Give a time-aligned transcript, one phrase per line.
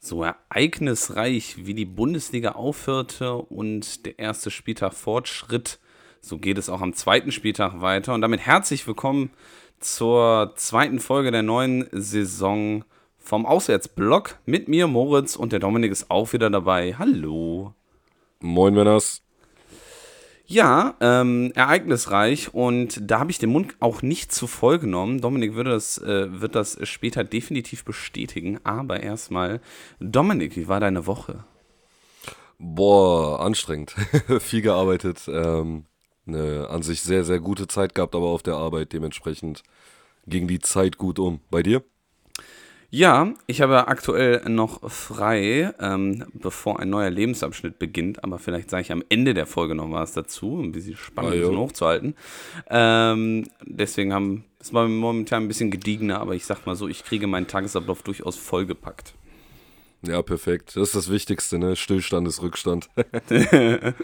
[0.00, 5.78] so ereignisreich wie die Bundesliga aufhörte und der erste Spieltag fortschritt,
[6.22, 8.14] so geht es auch am zweiten Spieltag weiter.
[8.14, 9.30] Und damit herzlich willkommen
[9.78, 12.84] zur zweiten Folge der neuen Saison
[13.18, 16.96] vom Auswärtsblock mit mir, Moritz, und der Dominik ist auch wieder dabei.
[16.98, 17.74] Hallo.
[18.40, 19.22] Moin, Männers.
[20.50, 25.20] Ja, ähm, ereignisreich und da habe ich den Mund auch nicht zu voll genommen.
[25.20, 28.58] Dominik würde das, äh, wird das später definitiv bestätigen.
[28.64, 29.60] Aber erstmal,
[30.00, 31.44] Dominik, wie war deine Woche?
[32.58, 33.94] Boah, anstrengend.
[34.40, 35.30] Viel gearbeitet.
[35.32, 35.84] Ähm,
[36.26, 39.62] eine an sich sehr, sehr gute Zeit gehabt, aber auf der Arbeit dementsprechend
[40.26, 41.38] ging die Zeit gut um.
[41.52, 41.84] Bei dir?
[42.92, 48.82] Ja, ich habe aktuell noch frei, ähm, bevor ein neuer Lebensabschnitt beginnt, aber vielleicht sage
[48.82, 52.16] ich am Ende der Folge noch was dazu, um ein bisschen spannend ah, hochzuhalten.
[52.68, 57.04] Ähm, deswegen haben, es war momentan ein bisschen gediegener, aber ich sag mal so, ich
[57.04, 59.14] kriege meinen Tagesablauf durchaus vollgepackt.
[60.02, 60.74] Ja, perfekt.
[60.74, 61.76] Das ist das Wichtigste, ne?
[61.76, 62.88] Stillstand ist Rückstand.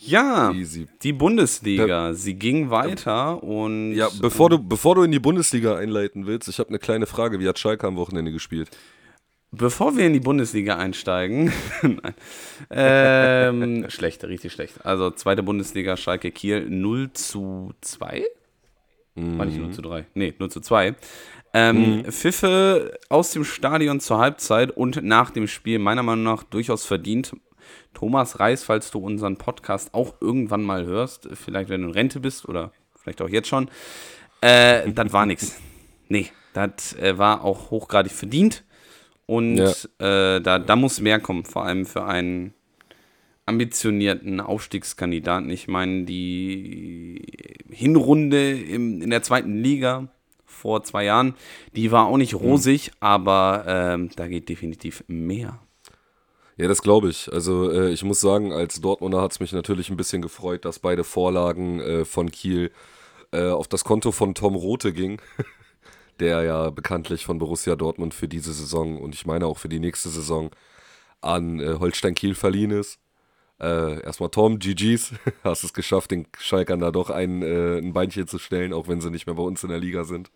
[0.00, 0.86] Ja, Easy.
[1.02, 3.94] die Bundesliga, sie ging weiter und.
[3.94, 7.40] Ja, bevor du, bevor du in die Bundesliga einleiten willst, ich habe eine kleine Frage.
[7.40, 8.70] Wie hat Schalke am Wochenende gespielt?
[9.50, 11.52] Bevor wir in die Bundesliga einsteigen,
[12.70, 14.84] ähm, schlecht, richtig schlecht.
[14.84, 18.24] Also zweite Bundesliga, Schalke Kiel 0 zu 2?
[19.16, 19.38] Mhm.
[19.38, 20.04] War nicht 0 zu 3?
[20.14, 20.94] Nee, 0 zu 2.
[21.54, 22.04] Ähm, mhm.
[22.04, 27.32] Pfiffe aus dem Stadion zur Halbzeit und nach dem Spiel meiner Meinung nach durchaus verdient.
[27.98, 32.20] Thomas Reis, falls du unseren Podcast auch irgendwann mal hörst, vielleicht wenn du in Rente
[32.20, 33.68] bist oder vielleicht auch jetzt schon,
[34.40, 35.60] äh, das war nichts.
[36.08, 38.62] Nee, das äh, war auch hochgradig verdient
[39.26, 40.36] und ja.
[40.36, 42.54] äh, da, da muss mehr kommen, vor allem für einen
[43.46, 45.50] ambitionierten Aufstiegskandidaten.
[45.50, 47.20] Ich meine, die
[47.68, 50.06] Hinrunde im, in der zweiten Liga
[50.44, 51.34] vor zwei Jahren,
[51.74, 52.40] die war auch nicht mhm.
[52.40, 52.96] rosig, mhm.
[53.00, 55.58] aber ähm, da geht definitiv mehr.
[56.58, 57.32] Ja, das glaube ich.
[57.32, 60.80] Also äh, ich muss sagen, als Dortmunder hat es mich natürlich ein bisschen gefreut, dass
[60.80, 62.72] beide Vorlagen äh, von Kiel
[63.32, 65.20] äh, auf das Konto von Tom Rote ging,
[66.20, 69.78] der ja bekanntlich von Borussia Dortmund für diese Saison und ich meine auch für die
[69.78, 70.50] nächste Saison
[71.20, 72.98] an äh, Holstein Kiel verliehen ist.
[73.60, 75.12] Äh, erstmal Tom, GG's,
[75.44, 79.00] hast es geschafft, den Schalkern da doch ein, äh, ein Beinchen zu stellen, auch wenn
[79.00, 80.30] sie nicht mehr bei uns in der Liga sind.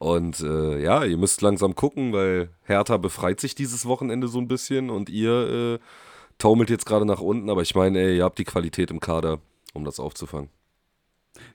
[0.00, 4.48] Und äh, ja, ihr müsst langsam gucken, weil Hertha befreit sich dieses Wochenende so ein
[4.48, 5.78] bisschen und ihr äh,
[6.38, 7.50] taumelt jetzt gerade nach unten.
[7.50, 9.40] Aber ich meine, ey, ihr habt die Qualität im Kader,
[9.74, 10.48] um das aufzufangen.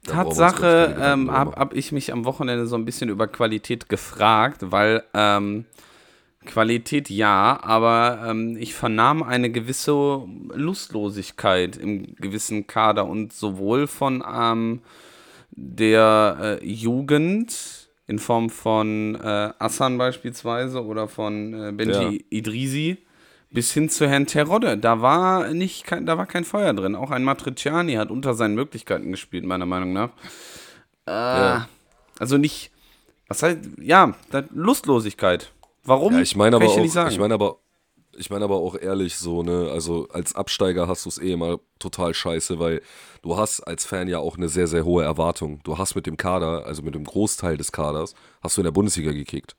[0.04, 4.72] Da Tatsache ähm, habe hab ich mich am Wochenende so ein bisschen über Qualität gefragt,
[4.72, 5.66] weil ähm,
[6.46, 10.22] Qualität ja, aber ähm, ich vernahm eine gewisse
[10.54, 14.82] Lustlosigkeit im gewissen Kader und sowohl von ähm,
[15.50, 22.24] der äh, Jugend in Form von äh, Assan beispielsweise oder von äh, Benji ja.
[22.30, 22.98] Idrisi
[23.52, 24.78] bis hin zu Herrn Terodde.
[24.78, 26.96] Da war nicht kein, da war kein Feuer drin.
[26.96, 30.10] Auch ein Matriciani hat unter seinen Möglichkeiten gespielt, meiner Meinung nach.
[31.08, 31.70] Äh, ja.
[32.20, 32.72] Also nicht,
[33.28, 34.14] was heißt, ja,
[34.54, 35.52] Lustlosigkeit.
[35.84, 36.14] Warum?
[36.14, 37.58] Ja, ich meine aber, ich, auch, ich meine aber
[38.18, 41.60] ich meine aber auch ehrlich so, ne, also als Absteiger hast du es eh immer
[41.80, 42.82] total scheiße, weil
[43.22, 45.60] du hast als Fan ja auch eine sehr, sehr hohe Erwartung.
[45.64, 48.72] Du hast mit dem Kader, also mit dem Großteil des Kaders, hast du in der
[48.72, 49.56] Bundesliga gekickt.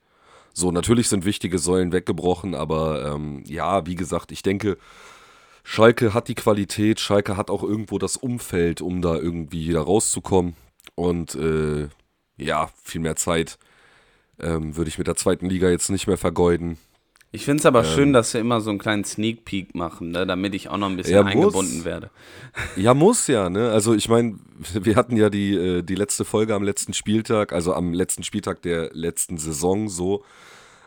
[0.53, 4.79] So, natürlich sind wichtige Säulen weggebrochen, aber ähm, ja, wie gesagt, ich denke,
[5.65, 10.55] Schalke hat die Qualität, Schalke hat auch irgendwo das Umfeld, um da irgendwie da rauszukommen.
[10.95, 11.89] Und äh,
[12.39, 13.59] ja, viel mehr Zeit
[14.41, 16.79] ähm, würde ich mit der zweiten Liga jetzt nicht mehr vergeuden.
[17.33, 20.11] Ich finde es aber ähm, schön, dass wir immer so einen kleinen Sneak Peek machen,
[20.11, 22.11] ne, damit ich auch noch ein bisschen ja, eingebunden werde.
[22.77, 23.71] Ja, muss ja, ne?
[23.71, 24.39] Also ich meine,
[24.73, 28.63] wir hatten ja die, äh, die letzte Folge am letzten Spieltag, also am letzten Spieltag
[28.63, 30.25] der letzten Saison so,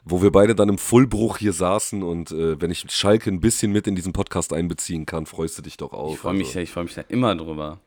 [0.03, 3.71] wo wir beide dann im Fullbruch hier saßen und äh, wenn ich Schalke ein bisschen
[3.71, 6.13] mit in diesen Podcast einbeziehen kann, freust du dich doch auch.
[6.13, 6.79] Ich freue mich, also.
[6.79, 7.79] ja, mich da immer drüber.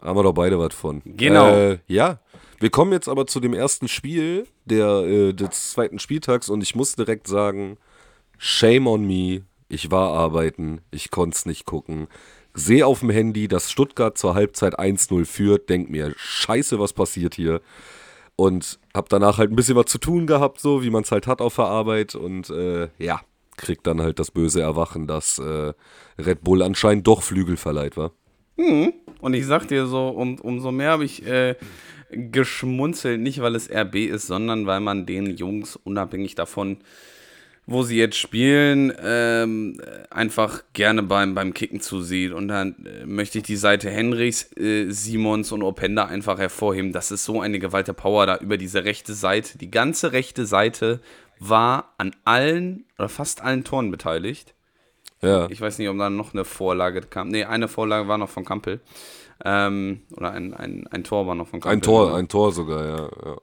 [0.00, 1.02] Haben wir doch beide was von.
[1.04, 1.50] Genau.
[1.50, 2.20] Äh, ja,
[2.60, 6.74] wir kommen jetzt aber zu dem ersten Spiel der, äh, des zweiten Spieltags und ich
[6.74, 7.76] muss direkt sagen,
[8.38, 9.42] Shame on me.
[9.68, 12.08] Ich war arbeiten, ich konnte es nicht gucken.
[12.54, 17.34] Sehe auf dem Handy, dass Stuttgart zur Halbzeit 1-0 führt, denk mir, scheiße, was passiert
[17.34, 17.60] hier?
[18.36, 21.26] Und hab danach halt ein bisschen was zu tun gehabt, so wie man es halt
[21.26, 22.14] hat auf der Arbeit.
[22.14, 23.20] Und äh, ja,
[23.56, 25.74] kriegt dann halt das böse Erwachen, dass äh,
[26.18, 28.12] Red Bull anscheinend doch Flügel verleiht war.
[28.56, 28.92] Hm.
[29.20, 31.56] Und ich sag dir so, um, umso mehr habe ich äh,
[32.10, 36.78] geschmunzelt, nicht weil es RB ist, sondern weil man den Jungs unabhängig davon,
[37.70, 39.78] wo sie jetzt spielen, ähm,
[40.08, 42.32] einfach gerne beim, beim Kicken zusieht.
[42.32, 46.94] Und dann äh, möchte ich die Seite Henrichs, äh, Simons und Openda einfach hervorheben.
[46.94, 49.58] Das ist so eine Gewalt der Power da über diese rechte Seite.
[49.58, 51.00] Die ganze rechte Seite
[51.40, 54.54] war an allen oder fast allen Toren beteiligt.
[55.20, 55.46] Ja.
[55.50, 57.28] Ich weiß nicht, ob da noch eine Vorlage kam.
[57.28, 58.80] Nee, eine Vorlage war noch von Kampel.
[59.44, 61.76] Ähm, oder ein, ein, ein Tor war noch von Kampel.
[61.76, 63.10] Ein Tor, ein Tor sogar, ja.
[63.26, 63.36] ja.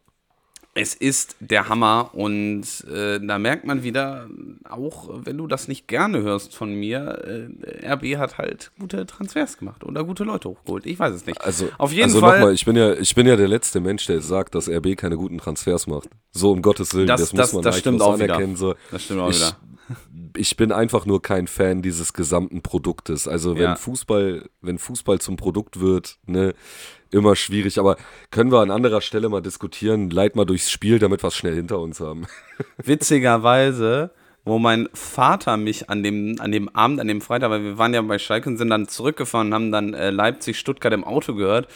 [0.77, 2.63] Es ist der Hammer und
[2.94, 4.27] äh, da merkt man wieder,
[4.69, 7.48] auch wenn du das nicht gerne hörst von mir,
[7.81, 10.86] äh, RB hat halt gute Transfers gemacht oder gute Leute hochgeholt.
[10.86, 11.39] Ich weiß es nicht.
[11.42, 12.39] Also, Auf jeden also Fall.
[12.39, 15.16] nochmal, ich bin ja, ich bin ja der letzte Mensch, der sagt, dass RB keine
[15.16, 16.10] guten Transfers macht.
[16.33, 18.57] So um Gottes Willen, Das- das, das- muss man das stimmt auch anerkennen.
[18.57, 18.75] So.
[18.92, 19.56] Das stimmt auch ich, wieder.
[20.36, 23.30] Ich bin einfach nur kein Fan dieses gesamten Produktes.
[23.30, 23.75] Also wenn Ja.
[23.77, 26.54] Fußball, wenn Fußball zum Produkt wird, ne,
[27.16, 27.80] immer schwierig.
[27.80, 27.98] Aber
[28.30, 30.10] können wir an anderer Stelle mal diskutieren?
[30.10, 32.28] Leit mal durchs Spiel, damit wir es schnell hinter uns haben.
[32.78, 34.12] witzigerweise,
[34.44, 37.94] wo mein Vater mich an dem, an dem Abend, an dem Freitag, weil wir waren
[37.94, 41.68] ja bei Schalke und sind dann zurückgefahren und haben dann äh, Leipzig-Stuttgart im Auto gehört,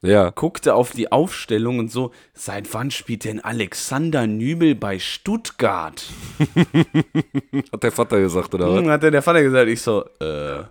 [0.00, 6.04] Ja, guckte auf die Aufstellung und so, seit wann spielt denn Alexander Nübel bei Stuttgart?
[7.72, 8.80] hat der Vater gesagt, oder was?
[8.80, 10.62] Hm, hat der Vater gesagt, ich so, äh,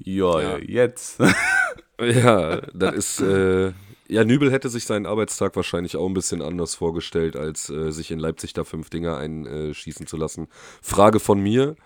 [0.00, 1.18] ja, jetzt.
[2.00, 3.20] Ja, das ist.
[3.20, 3.72] Äh,
[4.10, 8.10] ja, Nübel hätte sich seinen Arbeitstag wahrscheinlich auch ein bisschen anders vorgestellt, als äh, sich
[8.10, 10.48] in Leipzig da fünf Dinger einschießen zu lassen.
[10.80, 11.76] Frage von mir: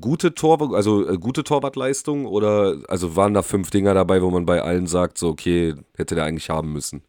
[0.00, 4.46] Gute Tor, also äh, gute Torwartleistung oder also waren da fünf Dinger dabei, wo man
[4.46, 7.02] bei allen sagt, so okay, hätte der eigentlich haben müssen?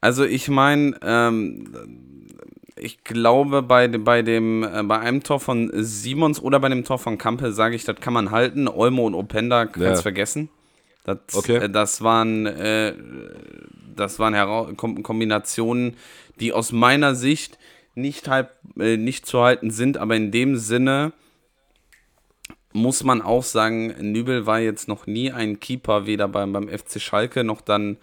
[0.00, 2.11] Also ich meine, ähm,
[2.76, 6.98] ich glaube bei, bei dem äh, bei einem Tor von Simons oder bei dem Tor
[6.98, 8.68] von Kampel sage ich, das kann man halten.
[8.68, 9.94] Olmo und Openda kannst Ja.
[10.02, 10.48] vergessen.
[11.04, 11.56] Das, Okay.
[11.56, 12.94] äh, das waren äh,
[13.94, 15.96] das waren Hera Kom Kombinationen,
[16.40, 17.58] die aus meiner Sicht
[17.94, 21.12] nicht halb äh, nicht zu halten sind, aber in dem Sinne
[22.72, 27.00] muss man auch sagen, Nübel war jetzt noch nie ein Keeper, weder beim, beim FC
[27.02, 27.98] Schalke noch dann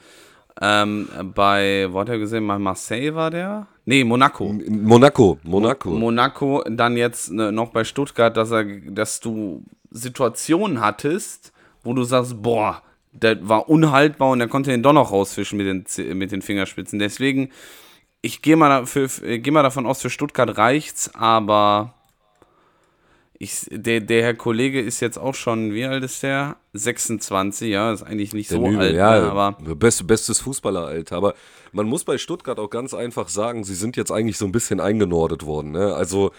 [0.62, 3.68] ähm, bei, wo hat er gesehen, bei Marseille war der?
[3.86, 4.54] Nee, Monaco.
[4.68, 5.90] Monaco, Monaco.
[5.90, 11.54] Monaco, dann jetzt ne, noch bei Stuttgart, dass er, dass du Situationen hattest,
[11.84, 15.66] wo du sagst, boah, der war unhaltbar und er konnte den doch noch rausfischen mit
[15.98, 17.00] den, mit den Fingerspitzen.
[17.00, 17.50] Deswegen,
[18.22, 19.08] ich gehe mal, dafür-
[19.40, 21.96] geh mal davon aus, für Stuttgart reicht's, aber
[23.42, 26.58] ich, der, der Herr Kollege ist jetzt auch schon, wie alt ist der?
[26.74, 31.16] 26, ja, ist eigentlich nicht Der so Nübel, alt, ja, ne, aber best, bestes Fußballeralter.
[31.16, 31.34] Aber
[31.72, 34.82] man muss bei Stuttgart auch ganz einfach sagen, sie sind jetzt eigentlich so ein bisschen
[34.82, 35.72] eingenordet worden.
[35.72, 35.96] Ne?
[35.96, 36.32] Also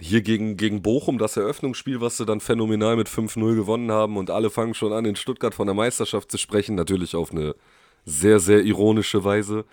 [0.00, 4.30] hier gegen, gegen Bochum, das Eröffnungsspiel, was sie dann phänomenal mit 5-0 gewonnen haben und
[4.30, 6.74] alle fangen schon an, in Stuttgart von der Meisterschaft zu sprechen.
[6.74, 7.54] Natürlich auf eine
[8.04, 9.64] sehr, sehr ironische Weise.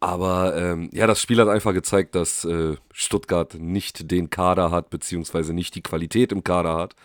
[0.00, 4.88] Aber ähm, ja, das Spiel hat einfach gezeigt, dass äh, Stuttgart nicht den Kader hat,
[4.88, 6.96] beziehungsweise nicht die Qualität im Kader hat,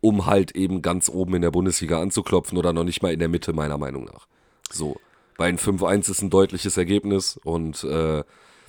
[0.00, 3.28] um halt eben ganz oben in der Bundesliga anzuklopfen oder noch nicht mal in der
[3.28, 4.28] Mitte, meiner Meinung nach.
[4.70, 4.96] So,
[5.36, 8.22] bei einem 5-1 ist ein deutliches Ergebnis und äh,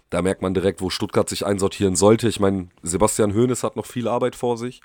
[0.10, 2.28] da merkt man direkt, wo Stuttgart sich einsortieren sollte.
[2.28, 4.82] Ich meine, Sebastian Hoeneß hat noch viel Arbeit vor sich.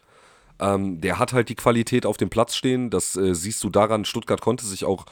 [0.61, 2.91] Ähm, der hat halt die Qualität auf dem Platz stehen.
[2.91, 4.05] Das äh, siehst du daran.
[4.05, 5.07] Stuttgart konnte sich auch,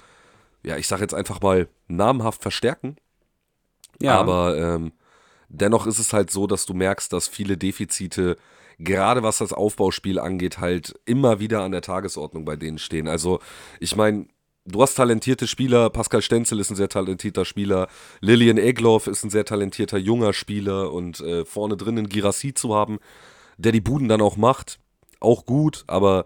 [0.63, 2.97] ja, ich sage jetzt einfach mal, namhaft verstärken.
[4.05, 4.93] Ja, Aber ähm,
[5.49, 8.37] dennoch ist es halt so, dass du merkst, dass viele Defizite,
[8.79, 13.09] gerade was das Aufbauspiel angeht, halt immer wieder an der Tagesordnung bei denen stehen.
[13.09, 13.41] Also,
[13.81, 14.27] ich meine,
[14.65, 17.89] du hast talentierte Spieler, Pascal Stenzel ist ein sehr talentierter Spieler,
[18.21, 22.75] Lilian Egloff ist ein sehr talentierter junger Spieler und äh, vorne drin einen Girassi zu
[22.75, 22.99] haben,
[23.59, 24.79] der die Buden dann auch macht,
[25.21, 26.25] auch gut, aber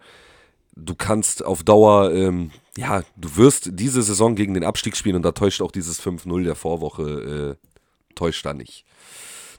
[0.76, 5.22] du kannst auf Dauer, ähm, ja, du wirst diese Saison gegen den Abstieg spielen und
[5.22, 8.84] da täuscht auch dieses 5-0 der Vorwoche, äh, täuscht da nicht.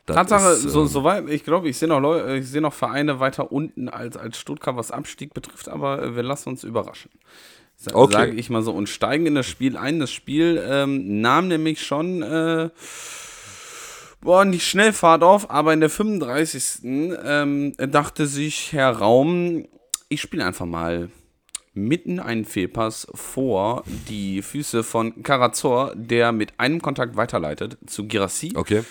[0.05, 2.73] Das Tatsache, ist, so, ähm, soweit, ich glaube, ich sehe noch, äh, ich sehe noch
[2.73, 7.11] Vereine weiter unten als, als Stuttgart, was Abstieg betrifft, aber äh, wir lassen uns überraschen.
[7.75, 8.13] Sa Okay.
[8.13, 8.71] Sage ich mal so.
[8.71, 9.99] Und steigen in das Spiel ein.
[9.99, 12.69] Das Spiel ähm, nahm nämlich schon äh,
[14.21, 16.79] boah, nicht Schnellfahrt auf, aber in der 35.
[16.83, 19.67] Ähm, dachte sich Herr Raum,
[20.09, 21.09] ich spiele einfach mal
[21.73, 28.53] mitten einen Fehlpass vor die Füße von Karazor, der mit einem Kontakt weiterleitet zu Girassi.
[28.55, 28.83] Okay.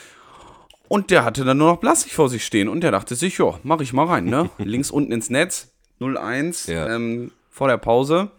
[0.89, 3.59] Und der hatte dann nur noch Blassig vor sich stehen und der dachte sich, ja,
[3.65, 4.51] mach ich mal rein, ne?
[4.59, 6.95] Links unten ins Netz, 0-1 Ja.
[6.95, 8.31] ähm, vor der Pause.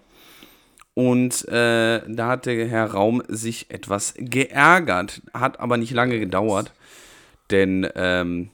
[0.93, 6.71] Und äh, da hatte Herr Raum sich etwas geärgert, hat aber nicht lange gedauert,
[7.51, 8.49] denn ähm,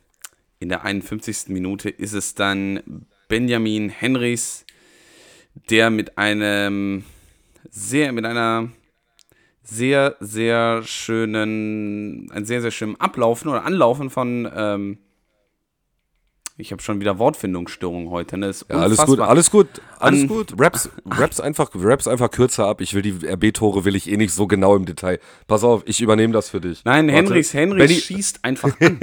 [0.60, 1.50] in der 51.
[1.50, 4.66] Minute ist es dann Benjamin Henrys,
[5.70, 7.04] der mit einem
[7.70, 8.70] sehr, mit einer
[9.64, 14.98] sehr, sehr schönen, ein sehr, sehr schönen Ablaufen oder Anlaufen von, ähm,
[16.56, 18.38] Ich habe schon wieder Wortfindungsstörungen heute.
[18.38, 18.52] Ne?
[18.70, 19.68] Ja, alles gut, alles gut,
[19.98, 20.54] alles An gut.
[20.56, 22.80] Raps, Raps, einfach, Raps einfach kürzer ab.
[22.80, 25.20] Ich will die RB-Tore will ich eh nicht so genau im Detail.
[25.48, 26.86] Pass auf, ich übernehme das für dich.
[26.86, 27.18] Nein, Warte.
[27.18, 29.00] Henrichs, Henrichs Benny, schießt einfach an.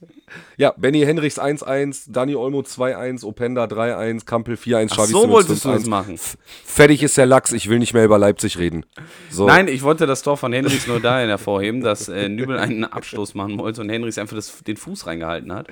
[0.56, 5.72] ja, Benny Henrichs 1-1, Dani Olmo 2-1, Openda 3-1, Kampel 4-1, Xavi So wolltest du
[5.72, 6.18] das machen.
[6.64, 8.86] Fertig ist der Lachs, ich will nicht mehr über Leipzig reden.
[9.28, 9.46] So.
[9.46, 13.34] Nein, ich wollte das Tor von Henrichs nur dahin hervorheben, dass äh, Nübel einen Abstoß
[13.34, 15.68] machen wollte und Henrichs einfach das, den Fuß reingehalten hat.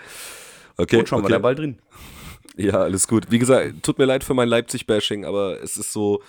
[0.76, 0.98] Okay.
[0.98, 1.24] Und schon okay.
[1.24, 1.78] war der Ball drin.
[2.56, 3.32] Ja, alles gut.
[3.32, 6.22] Wie gesagt, tut mir leid für mein Leipzig-Bashing, aber es ist so,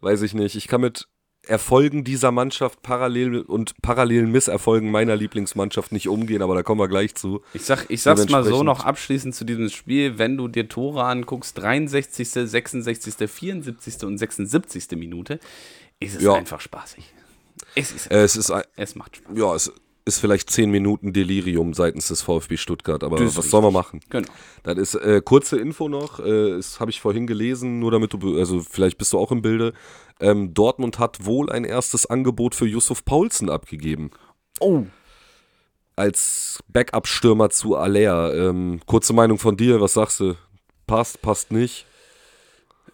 [0.00, 1.08] weiß ich nicht, ich kann mit
[1.44, 6.86] Erfolgen dieser Mannschaft parallel und parallelen Misserfolgen meiner Lieblingsmannschaft nicht umgehen, aber da kommen wir
[6.86, 7.42] gleich zu.
[7.52, 11.02] Ich, sag, ich sag's mal so noch abschließend zu diesem Spiel, wenn du dir Tore
[11.02, 14.04] anguckst, 63., 66., 74.
[14.04, 14.92] und 76.
[14.92, 15.40] Minute,
[15.98, 16.34] ist es ja.
[16.34, 17.12] einfach spaßig.
[17.74, 19.36] Es ist, es, ist ein, es macht Spaß.
[19.36, 19.72] Ja, es,
[20.04, 24.00] ist vielleicht zehn Minuten Delirium seitens des VfB Stuttgart, aber was soll man machen?
[24.10, 24.28] Genau.
[24.62, 28.38] Das ist äh, kurze Info noch, äh, das habe ich vorhin gelesen, nur damit du,
[28.38, 29.72] also vielleicht bist du auch im Bilde.
[30.20, 34.10] Ähm, Dortmund hat wohl ein erstes Angebot für Yusuf Paulsen abgegeben.
[34.60, 34.84] Oh.
[35.94, 38.34] Als Backup-Stürmer zu Aller.
[38.34, 40.34] Ähm, kurze Meinung von dir, was sagst du?
[40.86, 41.86] Passt, passt nicht?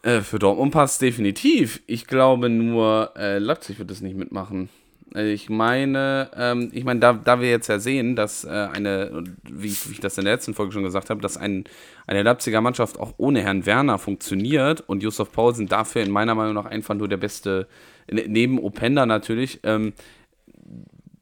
[0.03, 1.83] Äh, für Dortmund passt definitiv.
[1.87, 4.69] Ich glaube nur, äh, Leipzig wird es nicht mitmachen.
[5.15, 9.71] Ich meine, ähm, ich meine, da, da wir jetzt ja sehen, dass äh, eine, wie,
[9.71, 11.65] wie, ich das in der letzten Folge schon gesagt habe, dass ein,
[12.07, 16.55] eine Leipziger Mannschaft auch ohne Herrn Werner funktioniert und Josef Paulsen dafür in meiner Meinung
[16.55, 17.69] nach einfach nur der beste,
[18.11, 19.95] neben Openda natürlich, ähm,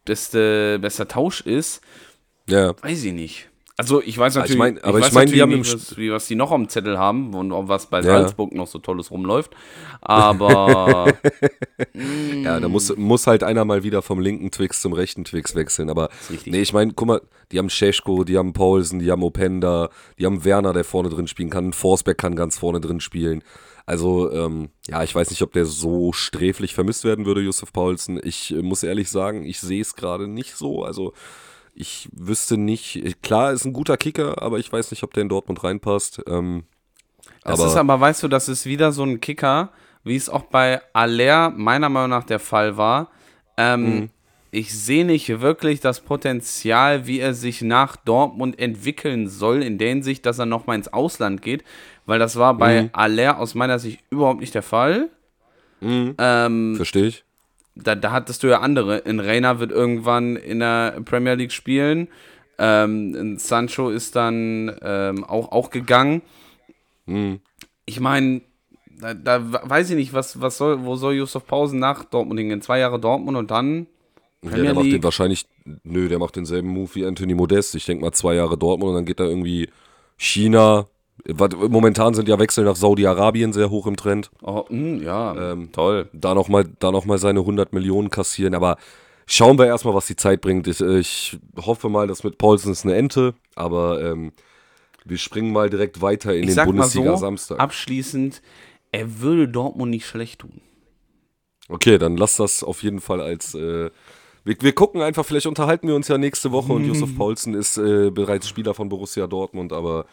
[0.05, 1.81] beste, bester Tausch ist,
[2.49, 2.75] ja.
[2.83, 3.49] weiß ich nicht.
[3.79, 6.11] Also ich weiß natürlich, ich mein, aber ich, ich meine, die haben nicht, was, wie,
[6.11, 8.59] was die noch am Zettel haben und was bei Salzburg ja.
[8.59, 9.55] noch so tolles rumläuft.
[10.01, 11.13] Aber
[12.43, 15.91] ja, da muss, muss halt einer mal wieder vom linken Twix zum rechten Twix wechseln.
[15.91, 16.09] Aber
[16.47, 17.21] nee, ich meine, guck mal,
[17.53, 21.27] die haben Scheschko, die haben Paulsen, die haben Openda, die haben Werner, der vorne drin
[21.27, 21.75] spielen kann.
[21.75, 23.43] Forsberg kann ganz vorne drin spielen.
[23.85, 28.19] Also, ähm, ja, ich weiß nicht, ob der so sträflich vermisst werden würde, Josef Paulsen.
[28.25, 30.83] Ich äh, muss ehrlich sagen, ich sehe es gerade nicht so.
[30.83, 31.13] Also,
[31.77, 35.29] ich wüsste nicht, klar ist ein guter Kicker, aber ich weiß nicht, ob der in
[35.29, 36.23] Dortmund reinpasst.
[36.27, 36.65] Ähm,
[37.45, 39.71] das aber ist aber, weißt du, das ist wieder so ein Kicker,
[40.03, 43.11] wie es auch bei Aller meiner Meinung nach der Fall war.
[43.59, 44.11] Ähm, mhm.
[44.53, 49.91] Ich sehe nicht wirklich das Potenzial, wie er sich nach Dortmund entwickeln soll, in der
[49.91, 51.63] Hinsicht, dass er nochmal ins Ausland geht,
[52.07, 52.91] weil das war bei mhm.
[52.95, 55.11] Aller aus meiner Sicht überhaupt nicht der Fall.
[55.81, 56.15] Mhm.
[56.17, 57.26] Ähm, Verstehe ich
[57.77, 58.99] da, da hattest du ja andere.
[58.99, 62.09] In Reina wird irgendwann in der Premier League spielen.
[62.59, 66.23] Ähm, Sancho ist dann ähm, auch, auch gegangen.
[67.05, 67.41] Mhm.
[67.85, 68.41] Ich meine,
[68.99, 69.41] da, da,
[69.71, 72.63] weiß ich nicht, was, was soll, wo soll Josef Pausen nach Dortmund hingehen?
[72.63, 73.87] Zwei Jahre Dortmund und dann.
[74.41, 75.47] Premier ja, der macht den wahrscheinlich,
[75.85, 77.75] nö, der macht denselben Move wie Anthony Modest.
[77.75, 79.69] Ich denke mal zwei Jahre Dortmund und dann geht er irgendwie
[80.17, 80.87] China,
[81.35, 84.31] Momentan sind ja Wechsel nach Saudi-Arabien sehr hoch im Trend.
[84.43, 86.09] Oh, mh, hm, ja, ähm, toll.
[86.13, 88.55] Da nochmal noch mal seine 100 Millionen kassieren.
[88.55, 88.77] Aber
[89.27, 90.69] schauen wir erstmal, was die Zeit bringt.
[90.69, 93.35] Ich, ich hoffe mal, dass mit Paulsen ist eine Ente.
[93.57, 94.33] Aber ähm,
[95.05, 97.57] wir springen mal direkt weiter in ich den Bundesliga-Samstag.
[97.57, 98.43] So, abschließend,
[98.93, 100.61] er würde Dortmund nicht schlecht tun.
[101.69, 103.55] Okay, dann lass das auf jeden Fall als.
[103.55, 103.91] Äh,
[104.45, 107.79] wir, wir, gucken einfach, vielleicht unterhalten wir uns ja nächste Woche und Josef Paulsen ist
[107.79, 110.07] äh, bereits Spieler von Borussia Dortmund, aber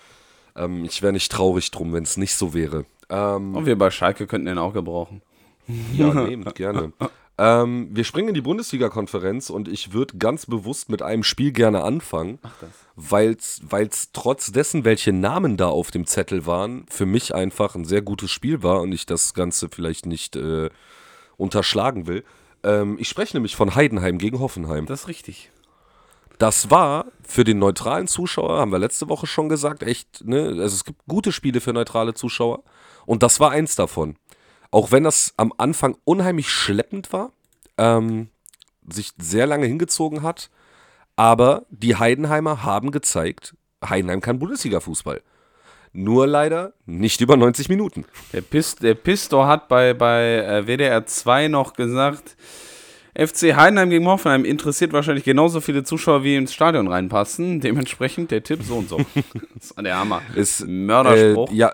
[0.55, 2.85] ähm, ich wäre nicht traurig drum, wenn es nicht so wäre.
[3.09, 5.21] Ähm, Und wir bei Schalke könnten den auch gebrauchen.
[5.93, 6.91] Ja, nehmt, gerne.
[7.37, 11.83] Ähm, wir springen in die Bundesliga-Konferenz und ich würde ganz bewusst mit einem Spiel gerne
[11.83, 12.37] anfangen,
[12.95, 17.85] weil es trotz dessen, welche Namen da auf dem Zettel waren, für mich einfach ein
[17.85, 20.69] sehr gutes Spiel war und ich das Ganze vielleicht nicht äh,
[21.37, 22.23] unterschlagen will.
[22.63, 24.85] Ähm, ich spreche nämlich von Heidenheim gegen Hoffenheim.
[24.85, 25.49] Das ist richtig.
[26.43, 30.47] Das war für den neutralen Zuschauer, haben wir letzte Woche schon gesagt, echt, ne?
[30.59, 32.63] Also es gibt gute Spiele für neutrale Zuschauer.
[33.05, 34.17] Und das war eins davon.
[34.69, 37.31] Auch wenn das am Anfang unheimlich schleppend war,
[37.77, 38.27] ähm,
[38.85, 40.49] sich sehr lange hingezogen hat.
[41.15, 45.21] Aber die Heidenheimer haben gezeigt, Heidenheim kann Bundesliga-Fußball.
[45.93, 48.03] Nur leider nicht über 90 Minuten.
[48.33, 52.35] Der, Pist, der Pistor hat bei, bei äh, WDR 2 noch gesagt,
[53.15, 57.59] FC Heidenheim gegen Hoffenheim interessiert wahrscheinlich genauso viele Zuschauer, wie ins Stadion reinpassen.
[57.59, 58.97] Dementsprechend der Tipp so und so.
[59.55, 60.21] das ist der Hammer.
[60.35, 61.51] Ist Mörderspruch.
[61.51, 61.73] Äh, ja,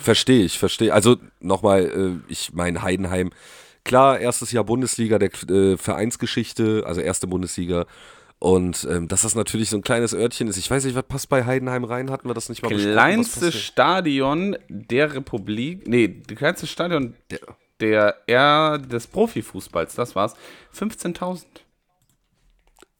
[0.00, 0.92] verstehe ich, verstehe.
[0.92, 1.84] Also nochmal,
[2.28, 3.30] äh, ich meine Heidenheim.
[3.84, 7.86] Klar, erstes Jahr Bundesliga der äh, Vereinsgeschichte, also erste Bundesliga.
[8.38, 10.58] Und ähm, dass das natürlich so ein kleines Örtchen ist.
[10.58, 12.10] Ich weiß nicht, was passt bei Heidenheim rein?
[12.10, 15.88] Hatten wir das nicht mal Kleinste Stadion der Republik.
[15.88, 17.40] Nee, kleinste Stadion der,
[17.84, 20.34] der R des Profifußballs, das war's.
[20.74, 21.44] 15.000.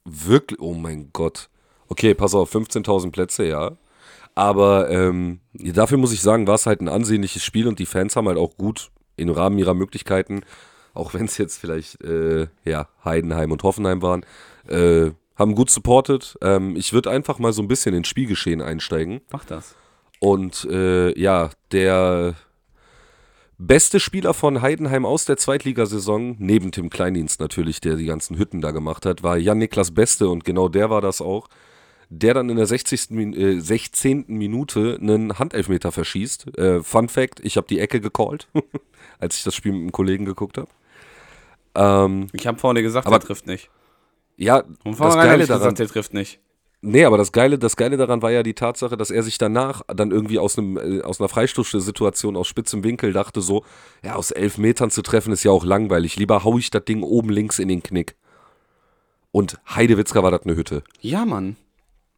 [0.05, 0.61] Wirklich?
[0.61, 1.49] Oh mein Gott.
[1.89, 3.73] Okay, pass auf, 15.000 Plätze, ja.
[4.35, 8.15] Aber ähm, dafür muss ich sagen, war es halt ein ansehnliches Spiel und die Fans
[8.15, 10.43] haben halt auch gut im Rahmen ihrer Möglichkeiten,
[10.93, 14.27] auch wenn es jetzt vielleicht äh, ja, Heidenheim und Hoffenheim waren,
[14.69, 16.37] äh, haben gut supportet.
[16.43, 19.21] Ähm, ich würde einfach mal so ein bisschen ins Spielgeschehen einsteigen.
[19.33, 19.77] Mach das.
[20.19, 22.35] Und äh, ja, der
[23.59, 28.61] beste Spieler von Heidenheim aus der Zweitligasaison, neben Tim Kleindienst natürlich, der die ganzen Hütten
[28.61, 31.49] da gemacht hat, war Jan-Niklas Beste und genau der war das auch,
[32.11, 33.11] der dann in der 60.
[33.11, 34.25] Min äh, 16.
[34.29, 36.59] Minute einen Handelfmeter verschießt.
[36.59, 38.49] Äh, Fun Fact, ich habe die Ecke gecallt,
[39.19, 40.69] als ich das Spiel mit einem Kollegen geguckt habe.
[41.75, 43.71] Ähm, Ich habe vorne gesagt, Aber- der trifft nicht.
[44.37, 46.41] ja, Und das vornherein hab Geile daran, gesagt, der trifft nicht.
[46.87, 49.81] Nee, aber das Geile, das Geile daran war ja die Tatsache, dass er sich danach
[49.87, 53.65] dann irgendwie aus, einem, äh, aus einer Freistoßsituation aus spitzem Winkel dachte so,
[54.03, 56.17] ja, aus elf Metern zu treffen ist ja auch langweilig.
[56.17, 58.17] Lieber hau ich das Ding oben links in den Knick.
[59.33, 60.83] Und Heidewitzka war das eine Hütte.
[61.01, 61.57] Ja, Mann.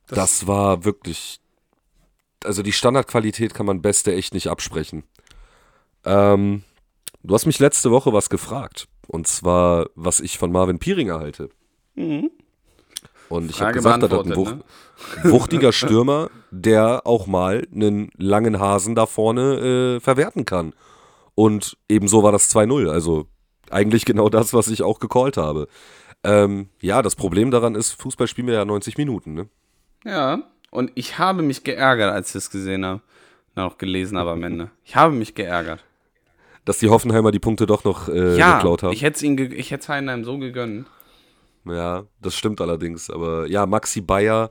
[0.09, 1.39] Das, war wirklich,
[2.43, 5.05] also die Standardqualität kann man Beste echt nicht absprechen.
[6.05, 6.65] Ähm,
[7.23, 8.89] du hast mich letzte Woche was gefragt.
[9.07, 11.51] Und zwar, was ich von Marvin Pieringer halte.
[13.29, 14.61] Und ich habe gesagt, dass das ein Wuch ne?
[15.25, 20.73] wuchtiger Stürmer, der auch mal einen langen Hasen da vorne äh, verwerten kann.
[21.35, 22.89] Und ebenso war das 2-0.
[22.89, 23.27] Also
[23.71, 25.69] eigentlich genau das, was ich auch gecallt habe.
[26.25, 29.49] Ähm, ja, das Problem daran ist, Fußball spielen wir ja 90 Minuten, ne?
[30.05, 33.01] Ja, und ich habe mich geärgert, als ich es gesehen habe.
[33.55, 34.71] Noch gelesen habe am Ende.
[34.85, 35.83] Ich habe mich geärgert.
[36.65, 38.93] Dass die Hoffenheimer die Punkte doch noch äh, ja, geklaut haben.
[38.93, 40.87] ich hätte es ihnen, ge- ich hätte es Heidenheim so gegönnt.
[41.67, 43.11] Ja, das stimmt allerdings.
[43.11, 44.51] Aber ja, Maxi Bayer,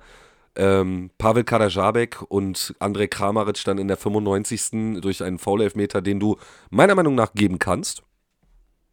[0.55, 5.01] ähm, Pavel Karajabek und Andrej Kramaric dann in der 95.
[5.01, 6.38] durch einen Foul-Elfmeter, den du
[6.69, 8.03] meiner Meinung nach geben kannst.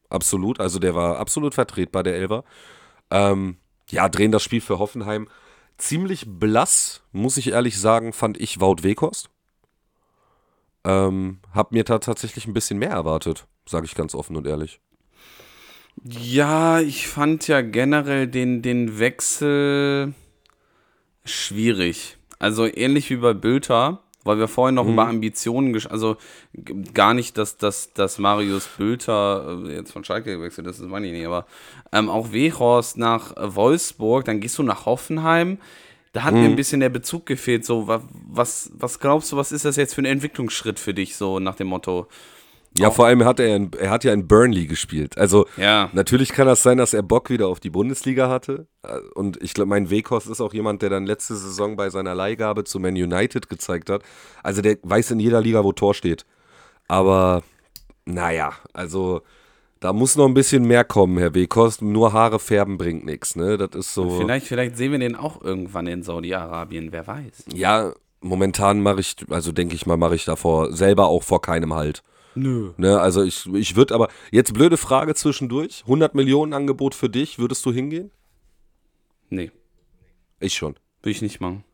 [0.09, 0.61] Absolut.
[0.61, 2.45] Also der war absolut vertretbar, der Elver.
[3.11, 3.57] Ähm,
[3.91, 5.29] ja, drehen das Spiel für Hoffenheim.
[5.79, 9.31] Ziemlich blass, muss ich ehrlich sagen, fand ich Wout Weghorst.
[10.85, 14.81] Ähm, hab mir da tatsächlich ein bisschen mehr erwartet, sage ich ganz offen und ehrlich.
[16.05, 20.15] Ja, ich fand ja generell den, den Wechsel
[21.25, 22.17] schwierig.
[22.39, 26.17] Also ähnlich wie bei Bülter, weil wir vorhin noch über Ambitionen, also
[26.95, 31.07] gar nicht, dass, dass, dass Marius Bülter äh, jetzt von Schalke gewechselt ist, das meine
[31.07, 31.47] ich nicht, aber
[31.93, 35.59] ähm, auch Wehorst nach Wolfsburg, dann gehst du nach Hoffenheim.
[36.13, 37.65] Da hat mir ein bisschen der Bezug gefehlt.
[37.65, 41.17] So, wa- was, was glaubst du, was ist das jetzt für ein Entwicklungsschritt für dich,
[41.17, 42.07] so nach dem Motto?
[42.79, 45.19] Ja, vor allem hat er, in, er hat ja in Burnley gespielt.
[45.19, 45.91] Also Ja.
[45.93, 48.67] natürlich kann das sein, dass er Bock wieder auf die Bundesliga hatte.
[49.15, 52.65] Und ich glaube, mein Weghorst ist auch jemand, der dann letzte Saison bei seiner Leihgabe
[52.65, 54.03] zu Man United gezeigt hat.
[54.43, 56.25] Also der weiß in jeder Liga, wo Tor steht.
[56.89, 57.43] Aber
[58.05, 59.23] naja, also
[59.81, 61.83] da muss noch ein bisschen mehr kommen, Herr Weghorst.
[61.83, 63.59] Nur Haare färben bringt nichts, ne?
[63.59, 64.09] Das ist so.
[64.19, 67.45] Vielleicht, vielleicht sehen wir den auch irgendwann in Saudi-Arabien, wer weiß.
[67.53, 71.75] Ja, momentan mache ich, also denke ich mal, mache ich davor selber auch vor keinem
[71.75, 72.03] Halt.
[72.35, 72.73] Nö.
[72.77, 77.39] Ne, also ich, ich würde aber, jetzt blöde Frage zwischendurch, 100 Millionen Angebot für dich,
[77.39, 78.11] würdest du hingehen?
[79.31, 79.51] Nee,
[80.41, 80.77] Ich schon.
[81.03, 81.65] will ich nicht machen.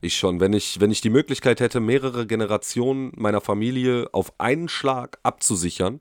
[0.00, 0.40] Ich schon.
[0.40, 6.00] Wenn ich, wenn ich die Möglichkeit hätte, mehrere Generationen meiner Familie auf einen Schlag abzusichern,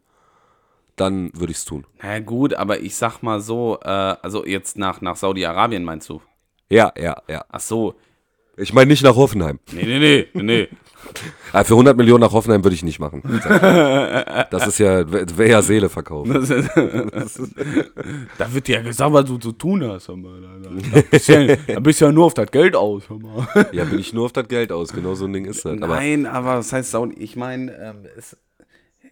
[0.96, 1.86] dann würde ich es tun.
[2.02, 6.22] Na gut, aber ich sag mal so, äh, also jetzt nach, nach Saudi-Arabien meinst du?
[6.70, 7.46] Ja, ja, ja.
[7.50, 7.96] Ach so.
[8.58, 9.60] Ich meine nicht nach Hoffenheim.
[9.72, 10.68] Nee, nee, nee, nee.
[11.52, 13.22] Ah, für 100 Millionen nach Hoffenheim würde ich nicht machen.
[14.50, 16.30] Das ist ja, wäre ja Seele verkauft.
[16.34, 16.70] Das ist,
[18.38, 20.10] da wird dir ja gesagt, was du zu tun hast.
[20.10, 20.16] Da,
[21.10, 23.04] bist ja, da bist ja nur auf das Geld aus.
[23.72, 24.92] Ja, bin ich nur auf das Geld aus.
[24.92, 25.82] Genau so ein Ding ist das.
[25.82, 28.36] Aber Nein, aber das heißt Saudi, ich meine, ähm, es,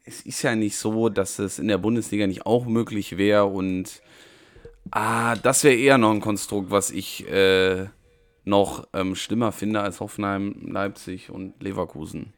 [0.04, 4.02] es ist ja nicht so, dass es in der Bundesliga nicht auch möglich wäre und
[4.92, 7.86] ah, das wäre eher noch ein Konstrukt, was ich äh,
[8.46, 12.34] noch ähm, schlimmer finde als Hoffenheim, Leipzig und Leverkusen.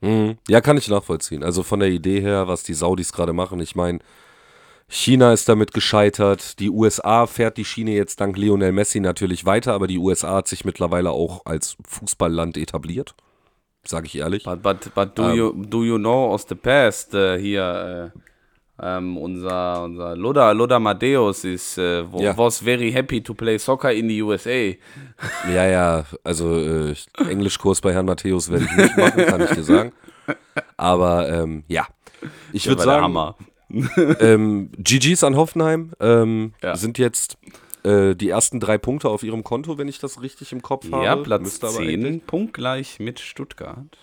[0.00, 0.38] Mhm.
[0.48, 1.42] Ja, kann ich nachvollziehen.
[1.42, 3.60] Also von der Idee her, was die Saudis gerade machen.
[3.60, 3.98] Ich meine,
[4.88, 6.60] China ist damit gescheitert.
[6.60, 10.48] Die USA fährt die Schiene jetzt dank Lionel Messi natürlich weiter, aber die USA hat
[10.48, 13.14] sich mittlerweile auch als Fußballland etabliert.
[13.84, 14.44] Sage ich ehrlich.
[14.44, 18.18] But, but, but do, you, do you know aus the past äh, hier äh,
[18.82, 22.36] ähm, unser, unser Loda, Loda Madeus is, äh, Ja.
[22.36, 24.74] was very happy to play soccer in the USA.
[25.52, 26.94] Ja, ja, also äh,
[27.28, 29.92] Englischkurs bei Herrn Matthäus werde ich nicht machen, kann ich dir sagen.
[30.76, 31.86] Aber ähm, ja,
[32.52, 33.16] ich würde sagen,
[34.20, 36.76] ähm, GG's an Hoffenheim ähm, Ja.
[36.76, 37.36] sind jetzt
[37.84, 41.04] äh, die ersten drei Punkte auf ihrem Konto, wenn ich das richtig im Kopf habe.
[41.04, 43.96] Ja, Platz Müsste aber 10, eigentlich- punktgleich mit Stuttgart.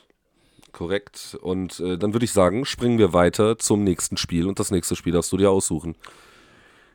[0.74, 1.38] Korrekt.
[1.42, 4.96] Und äh, dann würde ich sagen, springen wir weiter zum nächsten Spiel und das nächste
[4.96, 5.96] Spiel darfst du dir aussuchen.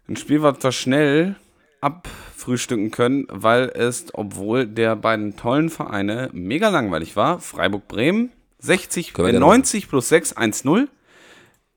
[0.08, 1.36] Ein Spiel, was wir schnell
[1.80, 9.26] abfrühstücken können, weil es, obwohl der beiden tollen Vereine mega langweilig war, Freiburg-Bremen, 60, Können
[9.26, 10.88] wir äh, gerne 90 plus 6, 1-0.